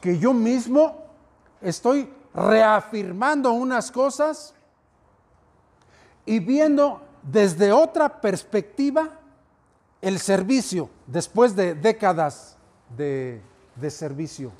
que 0.00 0.18
yo 0.18 0.32
mismo 0.32 1.04
estoy 1.60 2.10
reafirmando 2.34 3.52
unas 3.52 3.90
cosas 3.90 4.54
y 6.24 6.38
viendo 6.38 7.02
desde 7.22 7.72
otra 7.72 8.20
perspectiva 8.20 9.10
el 10.00 10.18
servicio 10.18 10.88
después 11.06 11.54
de 11.54 11.74
décadas 11.74 12.56
de, 12.96 13.42
de 13.74 13.90
servicio. 13.90 14.52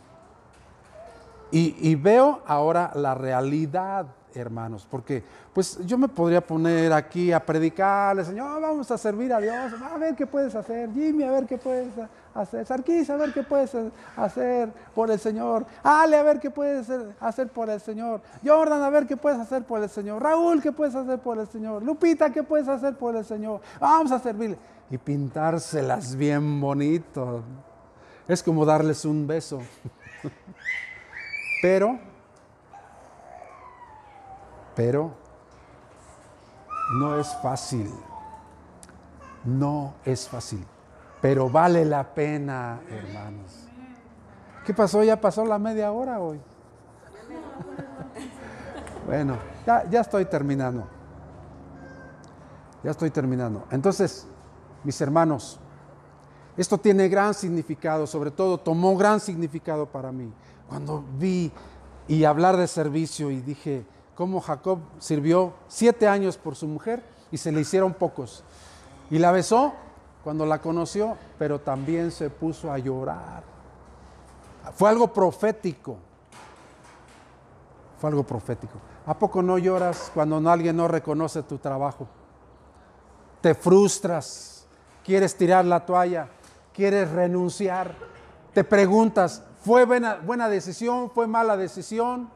Y, 1.51 1.95
veo 1.95 2.43
ahora 2.47 2.91
la 2.95 3.15
realidad, 3.15 4.07
hermanos, 4.35 4.87
porque 4.91 5.23
pues 5.55 5.79
yo 5.87 5.97
me 5.97 6.09
podría 6.09 6.47
poner 6.47 6.93
aquí 6.93 7.33
a 7.33 7.41
predicarle, 7.41 8.25
Señor, 8.25 8.61
vamos 8.61 8.91
a 8.91 8.99
servir 8.99 9.33
a 9.33 9.41
Dios, 9.41 9.73
a 9.81 9.97
ver 9.97 10.15
qué 10.15 10.27
puedes 10.27 10.55
hacer, 10.55 10.93
Jimmy, 10.93 11.23
a 11.23 11.31
ver 11.31 11.47
qué 11.47 11.57
puedes 11.57 11.89
hacer, 12.35 12.67
Sarkis, 12.67 13.09
a 13.09 13.17
ver 13.17 13.33
qué 13.33 13.43
puedes 13.43 13.73
hacer 14.17 14.71
por 14.95 15.11
el 15.11 15.19
Señor, 15.19 15.65
Ale, 15.83 16.17
a 16.17 16.23
ver 16.23 16.39
qué 16.39 16.51
puedes 16.51 16.91
hacer 17.21 17.49
por 17.49 17.71
el 17.71 17.81
Señor, 17.81 18.21
Jordan, 18.45 18.83
a 18.83 18.91
ver 18.91 19.07
qué 19.07 19.17
puedes 19.17 19.39
hacer 19.39 19.65
por 19.65 19.83
el 19.83 19.89
Señor, 19.89 20.23
Raúl, 20.23 20.61
qué 20.61 20.73
puedes 20.73 20.95
hacer 20.95 21.19
por 21.21 21.39
el 21.39 21.47
Señor, 21.47 21.83
Lupita, 21.83 22.31
qué 22.31 22.43
puedes 22.43 22.69
hacer 22.69 22.97
por 22.97 23.17
el 23.17 23.25
Señor, 23.25 23.63
vamos 23.81 24.13
a 24.13 24.19
servirle 24.19 24.59
y 24.91 24.99
pintárselas 24.99 26.15
bien 26.15 26.61
bonito. 26.61 27.43
Es 28.29 28.43
como 28.43 28.65
darles 28.65 29.05
un 29.05 29.27
beso. 29.27 29.61
Pero, 31.63 31.99
pero, 34.75 35.11
no 36.99 37.19
es 37.19 37.35
fácil. 37.43 37.91
No 39.45 39.95
es 40.05 40.29
fácil. 40.29 40.65
Pero 41.21 41.49
vale 41.49 41.85
la 41.85 42.05
pena, 42.15 42.81
hermanos. 42.91 43.69
¿Qué 44.65 44.75
pasó? 44.75 45.03
¿Ya 45.03 45.21
pasó 45.21 45.45
la 45.45 45.59
media 45.59 45.91
hora 45.93 46.21
hoy? 46.21 46.41
bueno, 49.07 49.39
ya, 49.67 49.89
ya 49.89 50.01
estoy 50.01 50.27
terminando. 50.27 50.87
Ya 52.83 52.91
estoy 52.91 53.11
terminando. 53.11 53.65
Entonces, 53.71 54.27
mis 54.85 55.01
hermanos, 55.01 55.59
esto 56.57 56.77
tiene 56.79 57.09
gran 57.09 57.33
significado, 57.33 58.07
sobre 58.07 58.31
todo 58.31 58.59
tomó 58.59 58.97
gran 58.97 59.21
significado 59.21 59.87
para 59.87 60.13
mí 60.13 60.33
cuando 60.69 61.05
vi 61.19 61.53
y 62.09 62.25
hablar 62.25 62.57
de 62.57 62.67
servicio 62.67 63.31
y 63.31 63.41
dije 63.41 63.85
cómo 64.15 64.41
Jacob 64.41 64.79
sirvió 64.99 65.55
siete 65.69 66.09
años 66.09 66.37
por 66.37 66.57
su 66.57 66.67
mujer 66.67 67.03
y 67.31 67.39
se 67.39 67.53
le 67.53 67.61
hicieron 67.61 67.95
pocos. 67.95 68.45
Y 69.11 69.19
la 69.19 69.33
besó 69.33 69.75
cuando 70.25 70.47
la 70.47 70.61
conoció, 70.61 71.17
pero 71.39 71.61
también 71.61 72.11
se 72.11 72.31
puso 72.31 72.73
a 72.73 72.79
llorar. 72.79 73.45
Fue 74.75 74.89
algo 74.89 75.13
profético. 75.13 75.97
Fue 78.01 78.11
algo 78.11 78.25
profético. 78.25 78.79
¿A 79.07 79.19
poco 79.19 79.43
no 79.43 79.59
lloras 79.59 80.11
cuando 80.13 80.37
alguien 80.51 80.77
no 80.77 80.89
reconoce 80.89 81.43
tu 81.43 81.59
trabajo? 81.59 82.09
te 83.47 83.55
frustras, 83.55 84.67
quieres 85.05 85.37
tirar 85.37 85.65
la 85.65 85.87
toalla, 85.87 86.29
quieres 86.75 87.09
renunciar, 87.13 87.95
te 88.53 88.65
preguntas, 88.65 89.41
¿fue 89.67 89.85
buena, 89.85 90.49
decisión? 90.49 91.11
¿Fue 91.11 91.27
mala 91.27 91.57
decisión? 91.57 92.31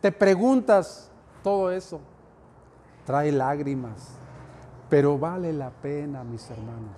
Te 0.00 0.10
preguntas 0.10 1.08
todo 1.44 1.70
eso. 1.70 2.00
Trae 3.06 3.30
lágrimas, 3.30 4.08
pero 4.88 5.16
vale 5.16 5.52
la 5.52 5.70
pena, 5.70 6.24
mis 6.24 6.50
hermanos. 6.50 6.96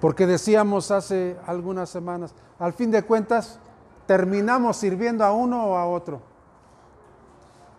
Porque 0.00 0.26
decíamos 0.26 0.90
hace 0.90 1.36
algunas 1.46 1.90
semanas, 1.90 2.34
al 2.58 2.72
fin 2.72 2.90
de 2.90 3.02
cuentas, 3.02 3.60
terminamos 4.06 4.78
sirviendo 4.78 5.22
a 5.22 5.32
uno 5.32 5.66
o 5.66 5.76
a 5.76 5.86
otro. 5.86 6.22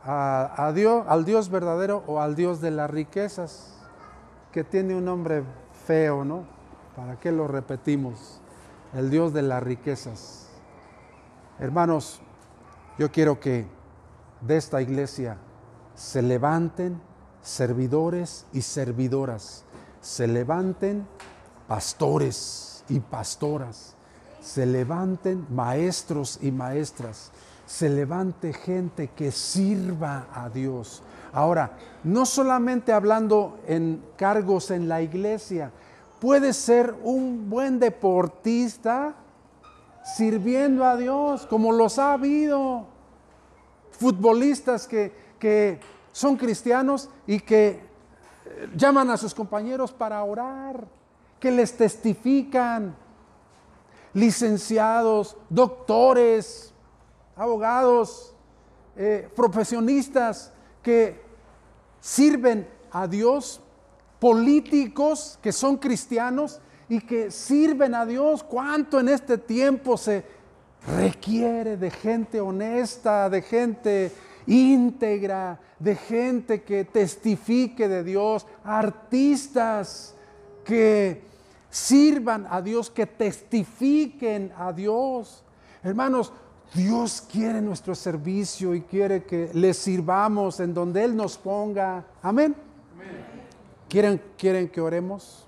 A, 0.06 0.72
Dios, 0.76 1.06
al 1.08 1.26
Dios 1.26 1.50
verdadero 1.50 2.04
o 2.06 2.22
al 2.22 2.36
Dios 2.36 2.62
de 2.62 2.70
las 2.70 2.90
riquezas, 2.90 3.74
que 4.52 4.64
tiene 4.64 4.94
un 4.96 5.06
nombre 5.06 5.44
feo, 5.88 6.24
¿no? 6.24 6.44
¿Para 6.96 7.20
qué 7.20 7.32
lo 7.32 7.48
repetimos? 7.48 8.43
El 8.94 9.10
Dios 9.10 9.34
de 9.34 9.42
las 9.42 9.64
riquezas. 9.64 10.50
Hermanos, 11.58 12.22
yo 13.00 13.12
quiero 13.12 13.40
que 13.40 13.66
de 14.42 14.58
esta 14.58 14.84
iglesia 14.84 15.38
se 15.96 16.22
levanten 16.22 17.02
servidores 17.42 18.46
y 18.54 18.62
servidoras, 18.62 19.66
se 20.00 20.28
levanten 20.28 21.08
pastores 21.68 22.84
y 22.88 23.00
pastoras, 23.00 23.96
se 24.40 24.68
levanten 24.68 25.48
maestros 25.50 26.38
y 26.42 26.52
maestras, 26.52 27.32
se 27.66 27.90
levante 27.90 28.54
gente 28.54 29.08
que 29.08 29.32
sirva 29.32 30.28
a 30.32 30.50
Dios. 30.50 31.02
Ahora, 31.32 31.72
no 32.04 32.28
solamente 32.28 32.94
hablando 32.94 33.58
en 33.66 34.04
cargos 34.18 34.70
en 34.70 34.88
la 34.88 35.02
iglesia, 35.02 35.72
puede 36.24 36.54
ser 36.54 36.96
un 37.04 37.50
buen 37.50 37.80
deportista 37.80 39.14
sirviendo 40.16 40.86
a 40.86 40.96
Dios, 40.96 41.46
como 41.46 41.74
los 41.74 42.00
ha 42.00 42.14
habido. 42.14 42.86
Futbolistas 43.92 44.88
que, 44.88 45.12
que 45.38 45.82
son 46.14 46.38
cristianos 46.38 47.10
y 47.28 47.42
que 47.42 47.72
eh, 48.46 48.70
llaman 48.74 49.10
a 49.10 49.18
sus 49.18 49.34
compañeros 49.34 49.92
para 49.92 50.24
orar, 50.24 50.88
que 51.42 51.52
les 51.52 51.76
testifican. 51.76 52.96
Licenciados, 54.14 55.36
doctores, 55.50 56.74
abogados, 57.36 58.34
eh, 58.96 59.30
profesionistas 59.36 60.54
que 60.82 61.22
sirven 62.00 62.66
a 62.94 63.08
Dios, 63.08 63.60
políticos 64.24 65.38
que 65.42 65.52
son 65.52 65.76
cristianos 65.76 66.62
y 66.88 67.02
que 67.02 67.30
sirven 67.30 67.94
a 67.94 68.06
Dios. 68.06 68.42
¿Cuánto 68.42 69.02
en 69.02 69.10
este 69.10 69.38
tiempo 69.38 69.98
se 69.98 70.24
requiere 70.96 71.76
de 71.76 71.92
gente 71.92 72.40
honesta, 72.40 73.30
de 73.30 73.42
gente 73.42 74.14
íntegra, 74.48 75.60
de 75.78 75.98
gente 75.98 76.64
que 76.64 76.86
testifique 76.86 77.90
de 77.90 78.02
Dios, 78.02 78.48
artistas 78.64 80.16
que 80.64 81.22
sirvan 81.70 82.48
a 82.50 82.62
Dios, 82.62 82.90
que 82.90 83.06
testifiquen 83.06 84.54
a 84.58 84.72
Dios. 84.72 85.44
Hermanos, 85.84 86.32
Dios 86.74 87.22
quiere 87.30 87.62
nuestro 87.62 87.94
servicio 87.94 88.74
y 88.74 88.84
quiere 88.84 89.26
que 89.26 89.50
le 89.54 89.74
sirvamos 89.74 90.62
en 90.62 90.74
donde 90.74 91.04
Él 91.04 91.14
nos 91.14 91.38
ponga. 91.38 92.06
Amén. 92.22 92.56
¿Quieren, 93.94 94.20
¿Quieren 94.40 94.70
que 94.70 94.82
oremos? 94.82 95.46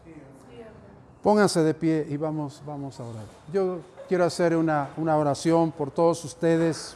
Pónganse 1.23 1.63
de 1.63 1.73
pie 1.73 2.05
y 2.07 2.15
vamos, 2.15 2.61
vamos 2.63 2.99
a 2.99 3.03
orar. 3.03 3.25
Yo 3.51 3.79
quiero 4.07 4.23
hacer 4.23 4.55
una, 4.55 4.91
oración 4.95 5.71
por 5.71 5.89
todos 5.89 6.23
ustedes 6.23 6.95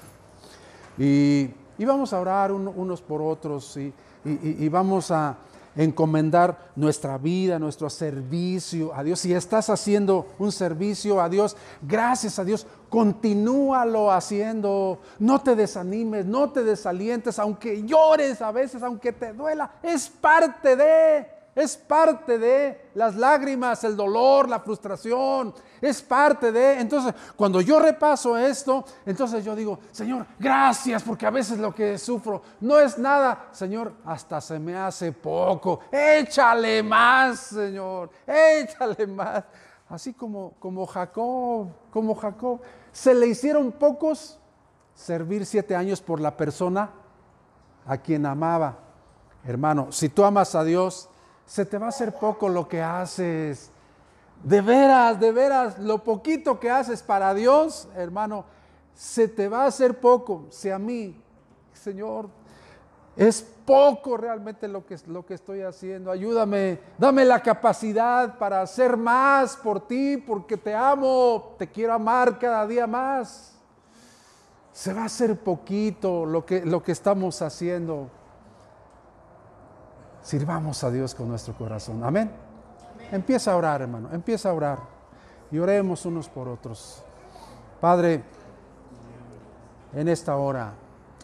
y, 0.96 1.50
vamos 1.80 2.14
a 2.14 2.20
orar 2.20 2.52
unos 2.52 3.02
por 3.02 3.24
otros 3.24 3.76
y 3.78 4.70
vamos 4.70 5.10
a, 5.10 5.38
encomendar 5.76 6.72
nuestra 6.76 7.18
vida, 7.18 7.58
nuestro 7.60 7.90
servicio 7.90 8.94
a 8.94 9.04
Dios. 9.04 9.20
Si 9.20 9.34
estás 9.34 9.70
haciendo 9.70 10.28
un 10.38 10.52
servicio 10.52 11.22
a 11.22 11.30
Dios, 11.30 11.56
gracias 11.82 12.40
a 12.40 12.44
Dios, 12.44 12.68
continúalo 12.90 14.12
haciendo. 14.12 15.00
No 15.20 15.42
te 15.42 15.56
desanimes, 15.56 16.26
no 16.26 16.50
te 16.52 16.64
desalientes, 16.64 17.40
aunque 17.40 17.84
llores 17.84 18.42
a 18.42 18.52
veces, 18.52 18.84
aunque 18.84 19.14
te 19.14 19.32
duela, 19.34 19.72
es 19.82 20.10
parte 20.10 20.76
de 20.76 21.39
es 21.60 21.76
parte 21.78 22.38
de 22.38 22.90
las 22.94 23.16
lágrimas, 23.16 23.84
el 23.84 23.96
dolor, 23.96 24.48
la 24.48 24.60
frustración, 24.60 25.54
es 25.82 26.02
parte 26.02 26.52
de... 26.52 26.80
Entonces, 26.80 27.14
cuando 27.36 27.62
yo 27.62 27.80
repaso 27.80 28.38
esto, 28.38 28.86
entonces 29.06 29.44
yo 29.44 29.56
digo, 29.56 29.80
Señor, 29.92 30.26
gracias, 30.40 31.04
porque 31.04 31.26
a 31.26 31.32
veces 31.32 31.60
lo 31.60 31.74
que 31.74 31.98
sufro 31.98 32.42
no 32.62 32.80
es 32.80 32.98
nada, 32.98 33.48
Señor, 33.52 33.94
hasta 34.06 34.40
se 34.42 34.60
me 34.60 34.76
hace 34.76 35.12
poco, 35.12 35.82
échale 35.92 36.82
más, 36.82 37.40
Señor, 37.40 38.10
échale 38.26 39.08
más. 39.08 39.44
Así 39.90 40.14
como, 40.14 40.54
como 40.60 40.86
Jacob, 40.86 41.68
como 41.92 42.16
Jacob, 42.16 42.62
se 42.92 43.14
le 43.14 43.28
hicieron 43.28 43.72
pocos 43.72 44.40
servir 44.94 45.46
siete 45.46 45.76
años 45.76 46.02
por 46.02 46.20
la 46.20 46.36
persona 46.38 46.92
a 47.86 47.98
quien 47.98 48.26
amaba. 48.26 48.78
Hermano, 49.44 49.92
si 49.92 50.10
tú 50.10 50.24
amas 50.24 50.54
a 50.54 50.64
Dios, 50.64 51.10
se 51.50 51.66
te 51.66 51.80
va 51.80 51.88
a 51.88 51.90
hacer 51.90 52.14
poco 52.14 52.48
lo 52.48 52.68
que 52.68 52.80
haces. 52.80 53.72
De 54.44 54.62
veras, 54.62 55.20
de 55.20 55.32
veras, 55.32 55.80
lo 55.80 56.04
poquito 56.04 56.60
que 56.60 56.70
haces 56.70 57.02
para 57.02 57.34
Dios, 57.34 57.88
hermano, 57.96 58.46
se 58.94 59.28
te 59.28 59.50
va 59.50 59.64
a 59.64 59.68
hacer 59.68 60.00
poco. 60.00 60.46
Si 60.52 60.70
a 60.70 60.78
mí, 60.78 61.20
Señor, 61.74 62.30
es 63.16 63.42
poco 63.66 64.16
realmente 64.16 64.68
lo 64.68 64.86
que, 64.86 64.96
lo 65.08 65.26
que 65.26 65.34
estoy 65.34 65.62
haciendo. 65.62 66.12
Ayúdame, 66.12 66.80
dame 67.00 67.26
la 67.26 67.42
capacidad 67.42 68.38
para 68.38 68.62
hacer 68.62 68.96
más 68.96 69.58
por 69.58 69.88
ti, 69.88 70.18
porque 70.18 70.56
te 70.56 70.76
amo, 70.76 71.56
te 71.58 71.68
quiero 71.68 71.94
amar 71.94 72.38
cada 72.38 72.68
día 72.68 72.86
más. 72.86 73.58
Se 74.72 74.94
va 74.94 75.02
a 75.02 75.06
hacer 75.06 75.36
poquito 75.40 76.28
lo 76.28 76.46
que, 76.46 76.64
lo 76.64 76.84
que 76.84 76.92
estamos 76.92 77.42
haciendo. 77.42 78.19
Sirvamos 80.30 80.84
a 80.84 80.92
Dios 80.92 81.16
con 81.16 81.28
nuestro 81.28 81.56
corazón. 81.56 82.04
Amén. 82.04 82.30
Empieza 83.12 83.52
a 83.52 83.58
orar, 83.58 83.82
hermano. 83.82 84.10
Empieza 84.14 84.52
a 84.52 84.54
orar. 84.54 84.78
Y 85.50 85.58
oremos 85.58 86.06
unos 86.06 86.30
por 86.30 86.48
otros. 86.48 87.02
Padre, 87.82 88.24
en 89.92 90.08
esta 90.08 90.36
hora 90.36 90.74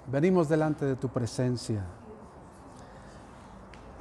venimos 0.07 0.49
delante 0.49 0.85
de 0.85 0.95
tu 0.95 1.07
presencia. 1.09 1.83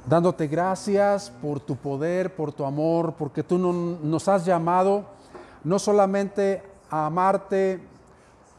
Dándote 0.07 0.47
gracias 0.47 1.29
por 1.29 1.59
tu 1.59 1.75
poder, 1.75 2.35
por 2.35 2.51
tu 2.51 2.65
amor, 2.65 3.13
porque 3.13 3.43
tú 3.43 3.59
nos 3.59 4.27
has 4.27 4.43
llamado 4.43 5.05
no 5.63 5.77
solamente 5.77 6.63
a 6.89 7.05
amarte, 7.05 7.79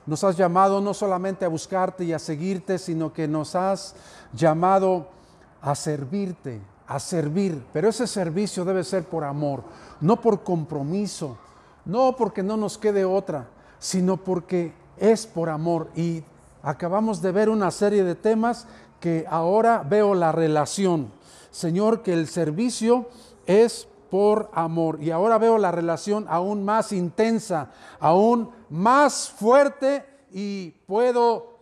nos 0.06 0.22
has 0.22 0.36
llamado 0.36 0.80
no 0.80 0.94
solamente 0.94 1.44
a 1.44 1.48
buscarte 1.48 2.04
y 2.04 2.12
a 2.12 2.20
seguirte, 2.20 2.78
sino 2.78 3.12
que 3.12 3.26
nos 3.26 3.56
has 3.56 3.96
llamado 4.32 5.16
a 5.60 5.74
servirte, 5.74 6.60
a 6.86 6.98
servir, 6.98 7.64
pero 7.72 7.88
ese 7.88 8.06
servicio 8.06 8.64
debe 8.64 8.84
ser 8.84 9.04
por 9.04 9.24
amor, 9.24 9.64
no 10.00 10.20
por 10.20 10.42
compromiso, 10.42 11.36
no 11.84 12.14
porque 12.16 12.42
no 12.42 12.56
nos 12.56 12.78
quede 12.78 13.04
otra, 13.04 13.48
sino 13.78 14.16
porque 14.16 14.72
es 14.96 15.26
por 15.26 15.48
amor. 15.48 15.90
Y 15.94 16.22
acabamos 16.62 17.22
de 17.22 17.32
ver 17.32 17.48
una 17.48 17.70
serie 17.70 18.04
de 18.04 18.14
temas 18.14 18.66
que 19.00 19.24
ahora 19.28 19.84
veo 19.88 20.14
la 20.14 20.32
relación. 20.32 21.10
Señor, 21.50 22.02
que 22.02 22.12
el 22.12 22.28
servicio 22.28 23.08
es 23.46 23.88
por 24.10 24.50
amor. 24.52 25.02
Y 25.02 25.10
ahora 25.10 25.38
veo 25.38 25.58
la 25.58 25.72
relación 25.72 26.26
aún 26.28 26.64
más 26.64 26.92
intensa, 26.92 27.70
aún 27.98 28.50
más 28.68 29.30
fuerte 29.30 30.04
y 30.32 30.70
puedo 30.86 31.58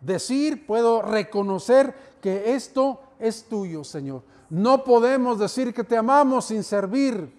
decir, 0.00 0.66
puedo 0.66 1.02
reconocer 1.02 1.94
que 2.20 2.54
esto 2.54 3.00
es 3.18 3.44
tuyo, 3.44 3.84
Señor. 3.84 4.22
No 4.48 4.84
podemos 4.84 5.38
decir 5.38 5.74
que 5.74 5.84
te 5.84 5.96
amamos 5.96 6.46
sin 6.46 6.62
servir. 6.62 7.32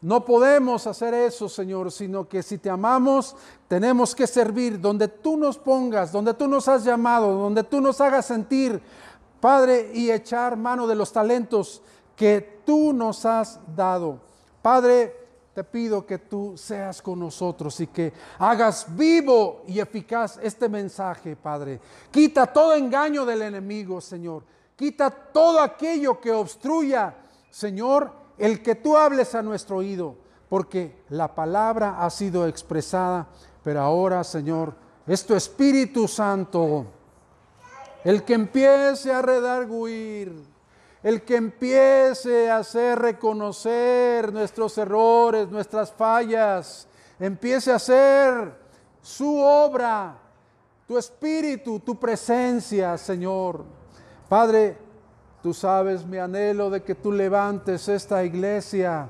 No 0.00 0.24
podemos 0.24 0.86
hacer 0.86 1.14
eso, 1.14 1.48
Señor, 1.48 1.90
sino 1.90 2.28
que 2.28 2.42
si 2.42 2.58
te 2.58 2.70
amamos, 2.70 3.34
tenemos 3.66 4.14
que 4.14 4.26
servir 4.26 4.80
donde 4.80 5.08
tú 5.08 5.36
nos 5.36 5.58
pongas, 5.58 6.12
donde 6.12 6.34
tú 6.34 6.46
nos 6.46 6.68
has 6.68 6.84
llamado, 6.84 7.32
donde 7.32 7.64
tú 7.64 7.80
nos 7.80 8.00
hagas 8.00 8.26
sentir, 8.26 8.80
Padre, 9.40 9.90
y 9.94 10.10
echar 10.10 10.56
mano 10.56 10.86
de 10.86 10.94
los 10.94 11.12
talentos 11.12 11.82
que 12.14 12.60
tú 12.64 12.92
nos 12.92 13.24
has 13.24 13.58
dado. 13.74 14.20
Padre, 14.60 15.26
te 15.54 15.64
pido 15.64 16.04
que 16.04 16.18
tú 16.18 16.54
seas 16.56 17.00
con 17.00 17.18
nosotros 17.18 17.80
y 17.80 17.86
que 17.86 18.12
hagas 18.38 18.86
vivo 18.94 19.62
y 19.66 19.80
eficaz 19.80 20.38
este 20.42 20.68
mensaje, 20.68 21.34
Padre. 21.34 21.80
Quita 22.10 22.46
todo 22.46 22.74
engaño 22.74 23.24
del 23.24 23.40
enemigo, 23.40 24.00
Señor. 24.00 24.44
Quita 24.76 25.10
todo 25.10 25.60
aquello 25.60 26.20
que 26.20 26.30
obstruya, 26.30 27.16
Señor, 27.50 28.12
el 28.38 28.62
que 28.62 28.74
tú 28.74 28.96
hables 28.96 29.34
a 29.34 29.42
nuestro 29.42 29.78
oído, 29.78 30.16
porque 30.48 31.02
la 31.08 31.34
palabra 31.34 32.04
ha 32.04 32.10
sido 32.10 32.46
expresada, 32.46 33.26
pero 33.64 33.80
ahora, 33.80 34.22
Señor, 34.22 34.74
es 35.06 35.24
tu 35.24 35.34
Espíritu 35.34 36.06
Santo 36.06 36.86
el 38.06 38.22
que 38.22 38.34
empiece 38.34 39.12
a 39.12 39.20
redarguir, 39.20 40.32
el 41.02 41.22
que 41.22 41.34
empiece 41.34 42.48
a 42.48 42.58
hacer 42.58 43.00
reconocer 43.00 44.32
nuestros 44.32 44.78
errores, 44.78 45.48
nuestras 45.48 45.90
fallas, 45.92 46.86
empiece 47.18 47.72
a 47.72 47.76
hacer 47.76 48.54
su 49.02 49.38
obra, 49.38 50.16
tu 50.86 50.96
espíritu, 50.96 51.80
tu 51.80 51.98
presencia, 51.98 52.96
Señor. 52.96 53.64
Padre, 54.28 54.76
tú 55.40 55.54
sabes 55.54 56.04
mi 56.04 56.18
anhelo 56.18 56.68
de 56.68 56.82
que 56.82 56.96
tú 56.96 57.12
levantes 57.12 57.86
esta 57.88 58.24
iglesia 58.24 59.08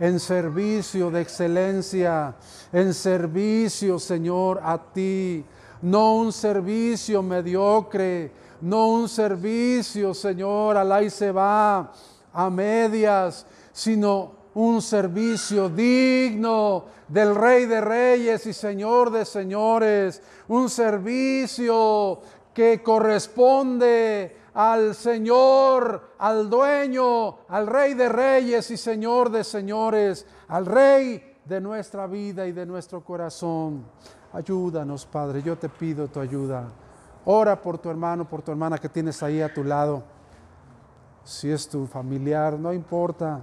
en 0.00 0.18
servicio 0.18 1.08
de 1.08 1.20
excelencia, 1.20 2.34
en 2.72 2.92
servicio, 2.92 4.00
Señor, 4.00 4.60
a 4.62 4.76
ti. 4.92 5.44
No 5.82 6.16
un 6.16 6.32
servicio 6.32 7.22
mediocre, 7.22 8.32
no 8.60 8.88
un 8.88 9.08
servicio, 9.08 10.12
Señor, 10.12 10.76
al 10.76 10.90
ahí 10.90 11.10
se 11.10 11.30
va, 11.30 11.92
a 12.32 12.50
medias, 12.50 13.46
sino 13.72 14.32
un 14.54 14.82
servicio 14.82 15.68
digno 15.68 16.86
del 17.06 17.36
Rey 17.36 17.66
de 17.66 17.80
Reyes 17.80 18.46
y 18.46 18.52
Señor 18.52 19.12
de 19.12 19.24
Señores, 19.24 20.20
un 20.48 20.68
servicio 20.68 22.20
que 22.52 22.82
corresponde 22.82 24.34
al 24.56 24.94
Señor, 24.94 26.12
al 26.16 26.48
dueño, 26.48 27.40
al 27.46 27.66
Rey 27.66 27.92
de 27.92 28.08
Reyes 28.08 28.70
y 28.70 28.78
Señor 28.78 29.30
de 29.30 29.44
Señores, 29.44 30.24
al 30.48 30.64
Rey 30.64 31.36
de 31.44 31.60
nuestra 31.60 32.06
vida 32.06 32.46
y 32.46 32.52
de 32.52 32.64
nuestro 32.64 33.04
corazón. 33.04 33.84
Ayúdanos, 34.32 35.04
Padre, 35.04 35.42
yo 35.42 35.58
te 35.58 35.68
pido 35.68 36.08
tu 36.08 36.20
ayuda. 36.20 36.68
Ora 37.26 37.60
por 37.60 37.76
tu 37.76 37.90
hermano, 37.90 38.26
por 38.26 38.40
tu 38.40 38.50
hermana 38.50 38.78
que 38.78 38.88
tienes 38.88 39.22
ahí 39.22 39.42
a 39.42 39.52
tu 39.52 39.62
lado. 39.62 40.02
Si 41.22 41.50
es 41.50 41.68
tu 41.68 41.86
familiar, 41.86 42.58
no 42.58 42.72
importa. 42.72 43.42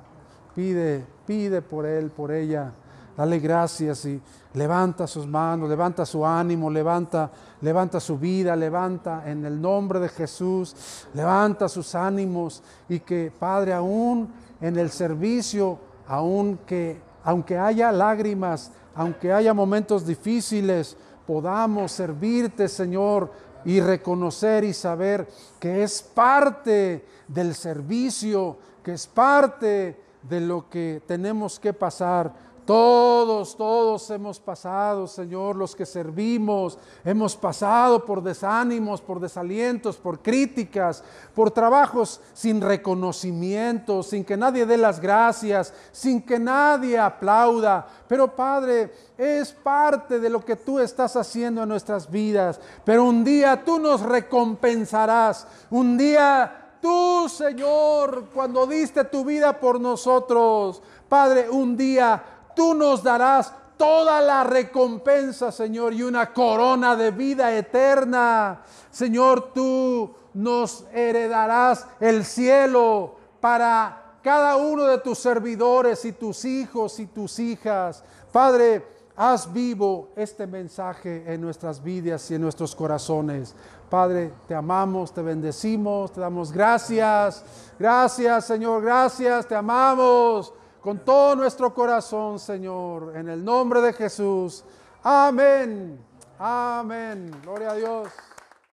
Pide, 0.55 1.05
pide 1.27 1.61
por 1.61 1.85
él, 1.85 2.09
por 2.09 2.31
ella. 2.31 2.71
Dale 3.15 3.37
gracias 3.37 4.03
y 4.05 4.19
levanta 4.53 5.07
sus 5.07 5.25
manos, 5.25 5.69
levanta 5.69 6.05
su 6.05 6.25
ánimo, 6.25 6.69
levanta, 6.69 7.31
levanta 7.61 7.99
su 7.99 8.17
vida, 8.17 8.55
levanta 8.55 9.23
en 9.25 9.45
el 9.45 9.59
nombre 9.61 9.99
de 9.99 10.09
Jesús, 10.09 10.75
levanta 11.13 11.67
sus 11.67 11.95
ánimos 11.95 12.61
y 12.87 12.99
que 12.99 13.31
Padre 13.37 13.73
aún 13.73 14.31
en 14.61 14.77
el 14.77 14.89
servicio, 14.89 15.79
aún 16.07 16.59
que 16.65 17.01
aunque 17.23 17.57
haya 17.57 17.91
lágrimas, 17.91 18.71
aunque 18.95 19.31
haya 19.31 19.53
momentos 19.53 20.05
difíciles, 20.05 20.97
podamos 21.25 21.91
servirte, 21.91 22.67
Señor, 22.67 23.31
y 23.65 23.79
reconocer 23.79 24.63
y 24.65 24.73
saber 24.73 25.27
que 25.59 25.83
es 25.83 26.01
parte 26.01 27.05
del 27.27 27.55
servicio, 27.55 28.57
que 28.83 28.93
es 28.93 29.07
parte 29.07 29.97
de 30.21 30.41
lo 30.41 30.69
que 30.69 31.01
tenemos 31.07 31.59
que 31.59 31.73
pasar 31.73 32.33
todos, 32.65 33.55
todos 33.57 34.09
hemos 34.09 34.39
pasado, 34.39 35.07
Señor, 35.07 35.55
los 35.55 35.75
que 35.75 35.85
servimos, 35.85 36.77
hemos 37.03 37.35
pasado 37.35 38.05
por 38.05 38.23
desánimos, 38.23 39.01
por 39.01 39.19
desalientos, 39.19 39.97
por 39.97 40.19
críticas, 40.19 41.03
por 41.35 41.51
trabajos 41.51 42.21
sin 42.33 42.61
reconocimiento, 42.61 44.03
sin 44.03 44.23
que 44.23 44.37
nadie 44.37 44.65
dé 44.65 44.77
las 44.77 44.99
gracias, 44.99 45.73
sin 45.91 46.21
que 46.21 46.39
nadie 46.39 46.97
aplauda. 46.97 47.87
Pero 48.07 48.35
Padre, 48.35 48.93
es 49.17 49.51
parte 49.51 50.19
de 50.19 50.29
lo 50.29 50.43
que 50.43 50.55
tú 50.55 50.79
estás 50.79 51.15
haciendo 51.15 51.63
en 51.63 51.69
nuestras 51.69 52.09
vidas. 52.09 52.59
Pero 52.83 53.03
un 53.03 53.23
día 53.23 53.63
tú 53.63 53.79
nos 53.79 54.01
recompensarás. 54.01 55.47
Un 55.69 55.97
día 55.97 56.77
tú, 56.81 57.29
Señor, 57.29 58.25
cuando 58.33 58.67
diste 58.67 59.05
tu 59.05 59.23
vida 59.23 59.59
por 59.59 59.79
nosotros, 59.79 60.81
Padre, 61.07 61.49
un 61.49 61.77
día 61.77 62.32
tú 62.55 62.73
nos 62.73 63.03
darás 63.03 63.53
toda 63.77 64.21
la 64.21 64.43
recompensa, 64.43 65.51
Señor, 65.51 65.93
y 65.93 66.03
una 66.03 66.33
corona 66.33 66.95
de 66.95 67.11
vida 67.11 67.55
eterna. 67.55 68.61
Señor, 68.91 69.51
tú 69.53 70.13
nos 70.33 70.85
heredarás 70.93 71.85
el 71.99 72.23
cielo 72.23 73.15
para 73.39 74.17
cada 74.21 74.55
uno 74.55 74.85
de 74.85 74.99
tus 74.99 75.19
servidores 75.19 76.05
y 76.05 76.13
tus 76.13 76.45
hijos 76.45 76.99
y 76.99 77.07
tus 77.07 77.39
hijas. 77.39 78.03
Padre, 78.31 78.85
haz 79.15 79.51
vivo 79.51 80.09
este 80.15 80.47
mensaje 80.47 81.25
en 81.27 81.41
nuestras 81.41 81.83
vidas 81.83 82.31
y 82.31 82.35
en 82.35 82.41
nuestros 82.41 82.73
corazones. 82.75 83.53
Padre, 83.89 84.31
te 84.47 84.55
amamos, 84.55 85.13
te 85.13 85.21
bendecimos, 85.21 86.13
te 86.13 86.21
damos 86.21 86.51
gracias. 86.51 87.43
Gracias, 87.77 88.45
Señor, 88.45 88.81
gracias, 88.81 89.45
te 89.45 89.55
amamos 89.55 90.53
con 90.83 90.99
todo 90.99 91.33
nuestro 91.37 91.73
corazón, 91.73 92.37
Señor, 92.39 93.13
en 93.15 93.29
el 93.29 93.43
nombre 93.43 93.79
de 93.79 93.93
Jesús. 93.93 94.65
Amén. 95.01 95.97
Amén. 96.37 97.31
Gloria 97.41 97.71
a 97.71 97.75
Dios. 97.75 98.09